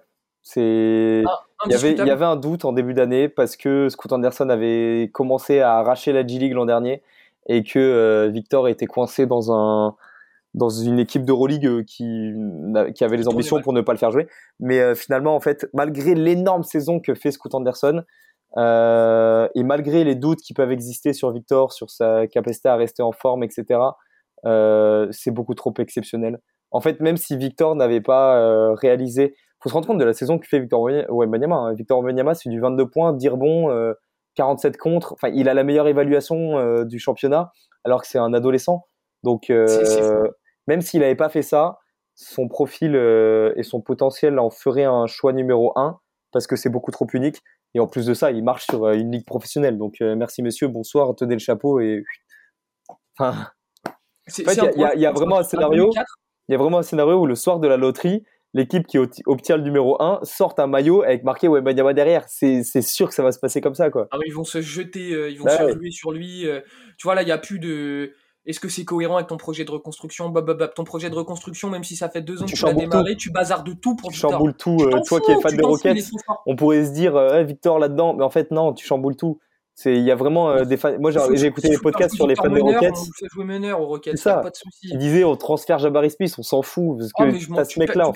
C'est... 0.49 1.25
Ah, 1.27 1.41
il, 1.67 1.73
y 1.73 1.75
avait, 1.75 1.93
il 1.93 2.07
y 2.07 2.11
avait 2.11 2.25
un 2.25 2.37
doute 2.37 2.65
en 2.65 2.73
début 2.73 2.95
d'année 2.95 3.29
parce 3.29 3.57
que 3.57 3.89
Scoot 3.89 4.13
Anderson 4.13 4.49
avait 4.49 5.11
commencé 5.13 5.59
à 5.59 5.79
arracher 5.79 6.13
la 6.13 6.25
G-League 6.25 6.53
l'an 6.53 6.67
dernier 6.67 7.03
et 7.49 7.65
que 7.65 7.81
euh, 7.81 8.29
Victor 8.29 8.69
était 8.69 8.87
coincé 8.87 9.27
dans 9.27 9.53
un 9.53 9.97
dans 10.55 10.71
une 10.71 10.99
équipe 10.99 11.25
d'Euroleague 11.25 11.85
qui, 11.85 12.33
qui 12.95 13.05
avait 13.05 13.19
les 13.19 13.29
ambitions 13.29 13.61
pour 13.61 13.75
ne 13.75 13.83
pas 13.83 13.93
le 13.93 13.99
faire 13.99 14.11
jouer. 14.11 14.27
Mais 14.59 14.95
finalement, 14.95 15.37
en 15.37 15.41
fait, 15.41 15.69
malgré 15.75 16.15
l'énorme 16.15 16.63
saison 16.63 16.99
que 16.99 17.15
fait 17.15 17.31
Scoot 17.31 17.55
Anderson, 17.55 18.05
euh, 18.57 19.49
et 19.55 19.63
malgré 19.63 20.05
les 20.05 20.15
doutes 20.15 20.41
qui 20.41 20.55
peuvent 20.55 20.73
exister 20.73 21.13
sur 21.13 21.31
Victor, 21.31 21.73
sur 21.73 21.91
sa 21.91 22.27
capacité 22.27 22.69
à 22.69 22.77
rester 22.77 23.03
en 23.03 23.13
forme, 23.13 23.43
etc., 23.43 23.81
euh, 24.45 25.09
c'est 25.11 25.31
beaucoup 25.31 25.55
trop 25.55 25.75
exceptionnel. 25.79 26.41
En 26.71 26.81
fait, 26.81 27.01
même 27.01 27.17
si 27.17 27.37
Victor 27.37 27.75
n'avait 27.77 28.01
pas 28.01 28.39
euh, 28.39 28.73
réalisé, 28.75 29.35
faut 29.67 29.71
se 29.71 29.75
rendre 29.75 29.87
compte 29.87 29.99
de 29.99 30.05
la 30.05 30.13
saison 30.13 30.39
que 30.39 30.47
fait 30.47 30.61
Victor 30.61 30.89
Wembanyama. 31.09 31.57
Hein. 31.57 31.75
Victor 31.75 31.99
Wembanyama, 31.99 32.35
c'est 32.35 32.51
du 32.51 32.61
22 32.61 32.89
points, 32.89 33.13
dire 33.13 33.37
bon, 33.37 33.69
47 34.35 34.77
contre. 34.77 35.13
Enfin, 35.15 35.29
il 35.29 35.49
a 35.49 35.55
la 35.55 35.65
meilleure 35.65 35.89
évaluation 35.89 36.85
du 36.85 36.99
championnat, 36.99 37.53
alors 37.85 38.03
que 38.03 38.09
c'est 38.09 38.19
un 38.19 38.33
adolescent. 38.33 38.87
Donc, 39.23 39.53
même 40.67 40.81
s'il 40.81 41.01
n'avait 41.01 41.17
pas 41.17 41.29
fait 41.29 41.43
ça, 41.43 41.79
son 42.15 42.49
profil 42.49 42.95
et 42.95 43.63
son 43.63 43.81
potentiel 43.81 44.39
en 44.39 44.51
ferait 44.51 44.85
un 44.85 45.07
choix 45.07 45.33
numéro 45.33 45.73
1 45.77 45.99
parce 46.33 46.47
que 46.47 46.57
c'est 46.57 46.69
beaucoup 46.69 46.91
trop 46.91 47.07
unique. 47.15 47.43
Et 47.75 47.81
en 47.81 47.87
plus 47.87 48.07
de 48.07 48.15
ça, 48.15 48.31
il 48.31 48.45
marche 48.45 48.67
sur 48.67 48.85
euh, 48.85 48.95
une 48.95 49.11
ligue 49.11 49.25
professionnelle. 49.27 49.79
Donc 49.79 49.97
euh, 50.01 50.17
merci 50.17 50.43
messieurs, 50.43 50.69
bonsoir, 50.69 51.15
tenez 51.15 51.35
le 51.35 51.41
chapeau 51.41 51.81
et. 51.81 52.05
Enfin. 53.19 53.49
En 53.87 54.33
fait, 54.45 54.61
il 54.77 55.01
y, 55.01 55.07
a 55.07 55.13
vraiment 55.13 55.39
un 55.39 55.43
scénario. 55.43 55.91
Il 56.49 56.53
y 56.53 56.55
a 56.55 56.59
vraiment 56.59 56.79
un 56.79 56.83
scénario 56.83 57.21
où 57.21 57.27
le 57.27 57.35
soir 57.35 57.61
de 57.61 57.69
la 57.69 57.79
loterie, 57.79 58.25
l'équipe 58.55 58.87
qui 58.87 58.99
obtient 59.27 59.57
le 59.57 59.63
numéro 59.63 60.01
1 60.01 60.21
sort 60.23 60.55
un 60.59 60.67
maillot 60.67 61.03
avec 61.03 61.25
marqué 61.25 61.49
Wembanyama 61.49 61.93
derrière. 61.93 62.25
C'est 62.29 62.63
sûr 62.83 63.09
que 63.09 63.15
ça 63.15 63.23
va 63.23 63.33
se 63.33 63.39
passer 63.39 63.61
comme 63.61 63.75
ça, 63.75 63.91
quoi. 63.91 64.09
Ah, 64.11 64.19
ils 64.27 64.35
vont 64.35 64.45
se 64.45 64.61
jeter, 64.61 65.13
euh, 65.13 65.31
ils 65.31 65.39
vont 65.39 65.45
bah 65.45 65.59
se 65.59 65.63
ruer 65.63 65.91
sur 65.91 66.13
lui. 66.13 66.47
tu 66.97 67.05
vois, 67.05 67.15
là, 67.15 67.23
il 67.23 67.27
n'y 67.27 67.33
a 67.33 67.39
plus 67.39 67.59
de 67.59 68.13
est-ce 68.47 68.61
que 68.61 68.69
c'est 68.69 68.85
cohérent 68.85 69.17
avec 69.17 69.27
ton 69.27 69.37
projet 69.37 69.65
de 69.65 69.71
reconstruction? 69.73 70.33
Ton 70.75 70.85
projet 70.85 71.11
de 71.11 71.17
reconstruction, 71.17 71.69
même 71.69 71.83
si 71.83 71.97
ça 71.97 72.09
fait 72.09 72.23
deux 72.23 72.43
ans 72.43 72.47
que 72.47 72.53
tu 72.53 72.65
l'as 72.65 72.73
démarré, 72.75 73.17
tu 73.17 73.31
bazardes 73.31 73.81
tout 73.81 73.97
pour 73.97 74.11
Tu 74.11 74.19
chamboules 74.19 74.55
tout. 74.55 74.79
Euh, 74.83 75.01
toi 75.05 75.21
qui 75.21 75.33
es 75.33 75.41
fan 75.41 75.57
de 75.57 75.65
Rockets, 75.65 76.05
on 76.47 76.55
pourrait 76.55 76.85
se 76.85 76.93
dire, 76.93 77.17
euh, 77.17 77.43
Victor 77.43 77.81
là-dedans, 77.81 78.15
mais 78.15 78.23
en 78.23 78.31
fait, 78.31 78.53
non, 78.53 78.73
tu 78.73 78.87
chamboules 78.87 79.17
tout. 79.17 79.41
Il 79.85 80.03
y 80.03 80.11
a 80.11 80.15
vraiment 80.15 80.51
euh, 80.51 80.65
des 80.65 80.77
fans. 80.77 80.99
Moi, 80.99 81.11
j'ai 81.11 81.47
écouté 81.47 81.69
des 81.69 81.79
podcasts 81.79 82.15
sur 82.15 82.27
les 82.27 82.35
fans 82.35 82.49
de 82.49 82.61
Rockets. 82.61 82.93
On 82.95 83.13
fait 83.19 83.27
jouer 83.31 83.45
meneur 83.45 83.81
aux 83.81 83.87
Rockets, 83.87 84.17
ça. 84.17 84.37
pas 84.37 84.51
de 84.51 84.57
souci. 84.57 84.89
Ils 84.91 84.99
disaient, 84.99 85.25
on 85.25 85.37
transfère 85.37 85.79
Jabari 85.79 86.11
Smith, 86.11 86.35
on 86.39 86.43
s'en 86.43 86.63
fout. 86.63 86.99
Parce 86.99 87.11
ah, 87.19 87.31
que 87.31 87.65
ce 87.65 87.79
mec-là. 87.79 88.11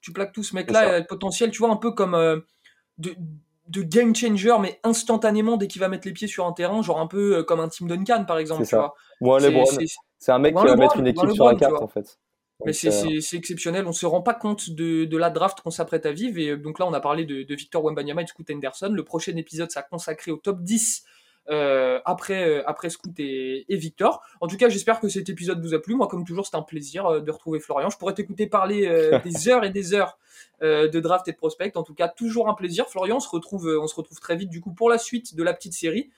Tu, 0.00 0.12
plaques 0.12 0.32
tout, 0.32 0.42
ce 0.42 0.54
mec-là, 0.54 0.98
le 0.98 1.06
potentiel, 1.06 1.50
tu 1.50 1.58
vois, 1.58 1.70
un 1.70 1.76
peu 1.76 1.92
comme. 1.92 2.42
de, 2.98 3.14
de 3.68 3.82
game 3.82 4.14
changer, 4.14 4.54
mais 4.60 4.78
instantanément 4.82 5.56
dès 5.56 5.68
qu'il 5.68 5.80
va 5.80 5.88
mettre 5.88 6.06
les 6.06 6.12
pieds 6.12 6.28
sur 6.28 6.46
un 6.46 6.52
terrain, 6.52 6.82
genre 6.82 7.00
un 7.00 7.06
peu 7.06 7.42
comme 7.44 7.60
un 7.60 7.68
Team 7.68 7.88
Duncan 7.88 8.24
par 8.26 8.38
exemple. 8.38 8.64
C'est 8.64 10.32
un 10.32 10.38
mec 10.38 10.54
qui 10.56 10.64
va 10.64 10.76
mettre 10.76 10.98
une 10.98 11.06
équipe 11.06 11.30
sur 11.30 11.46
la 11.46 11.54
carte 11.54 11.80
en 11.80 11.88
fait. 11.88 12.18
Mais 12.64 12.72
c'est 12.72 13.36
exceptionnel, 13.36 13.86
on 13.86 13.92
se 13.92 14.06
rend 14.06 14.22
pas 14.22 14.34
compte 14.34 14.70
de, 14.70 15.04
de 15.04 15.16
la 15.16 15.30
draft 15.30 15.60
qu'on 15.60 15.70
s'apprête 15.70 16.06
à 16.06 16.12
vivre. 16.12 16.38
Et 16.38 16.56
donc 16.56 16.78
là, 16.78 16.86
on 16.86 16.92
a 16.92 17.00
parlé 17.00 17.24
de, 17.24 17.42
de 17.42 17.54
Victor 17.54 17.84
Wembanyama 17.84 18.22
et 18.22 18.24
de 18.24 18.28
Scoot 18.28 18.50
Henderson. 18.50 18.90
Le 18.92 19.04
prochain 19.04 19.36
épisode 19.36 19.70
sera 19.70 19.82
consacré 19.82 20.30
au 20.30 20.36
top 20.36 20.62
10 20.62 21.04
euh, 21.50 22.00
après, 22.06 22.48
euh, 22.48 22.62
après 22.66 22.88
Scoot 22.88 23.12
et, 23.18 23.64
Victor. 23.68 24.22
En 24.40 24.46
tout 24.46 24.56
cas, 24.56 24.68
j'espère 24.68 25.00
que 25.00 25.08
cet 25.08 25.28
épisode 25.28 25.60
vous 25.60 25.74
a 25.74 25.82
plu. 25.82 25.94
Moi, 25.94 26.08
comme 26.08 26.24
toujours, 26.24 26.46
c'est 26.46 26.56
un 26.56 26.62
plaisir 26.62 27.06
euh, 27.06 27.20
de 27.20 27.30
retrouver 27.30 27.60
Florian. 27.60 27.90
Je 27.90 27.98
pourrais 27.98 28.14
t'écouter 28.14 28.46
parler 28.46 28.88
des 29.24 29.48
heures 29.48 29.64
et 29.64 29.70
des 29.70 29.94
heures 29.94 30.18
de 30.62 31.00
draft 31.00 31.28
et 31.28 31.32
de 31.32 31.36
prospect. 31.36 31.76
En 31.76 31.82
tout 31.82 31.94
cas, 31.94 32.08
toujours 32.08 32.48
un 32.48 32.54
plaisir. 32.54 32.88
Florian, 32.88 33.16
on 33.16 33.20
se 33.20 33.28
retrouve, 33.28 33.66
on 33.80 33.86
se 33.86 33.94
retrouve 33.94 34.18
très 34.20 34.36
vite 34.36 34.48
du 34.48 34.60
coup 34.60 34.72
pour 34.72 34.88
la 34.88 34.98
suite 34.98 35.34
de 35.36 35.42
la 35.42 35.52
petite 35.52 35.74
série. 35.74 36.10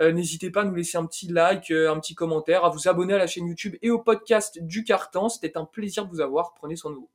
N'hésitez 0.00 0.50
pas 0.50 0.62
à 0.62 0.64
nous 0.64 0.74
laisser 0.74 0.96
un 0.96 1.06
petit 1.06 1.26
like, 1.26 1.70
un 1.70 1.98
petit 1.98 2.14
commentaire, 2.14 2.64
à 2.64 2.70
vous 2.70 2.88
abonner 2.88 3.14
à 3.14 3.18
la 3.18 3.26
chaîne 3.26 3.46
YouTube 3.46 3.76
et 3.82 3.90
au 3.90 3.98
podcast 3.98 4.58
du 4.62 4.84
Carton. 4.84 5.28
C'était 5.28 5.56
un 5.56 5.64
plaisir 5.64 6.04
de 6.04 6.10
vous 6.10 6.20
avoir. 6.20 6.54
Prenez 6.54 6.76
soin 6.76 6.90
de 6.92 6.96
vous. 6.96 7.10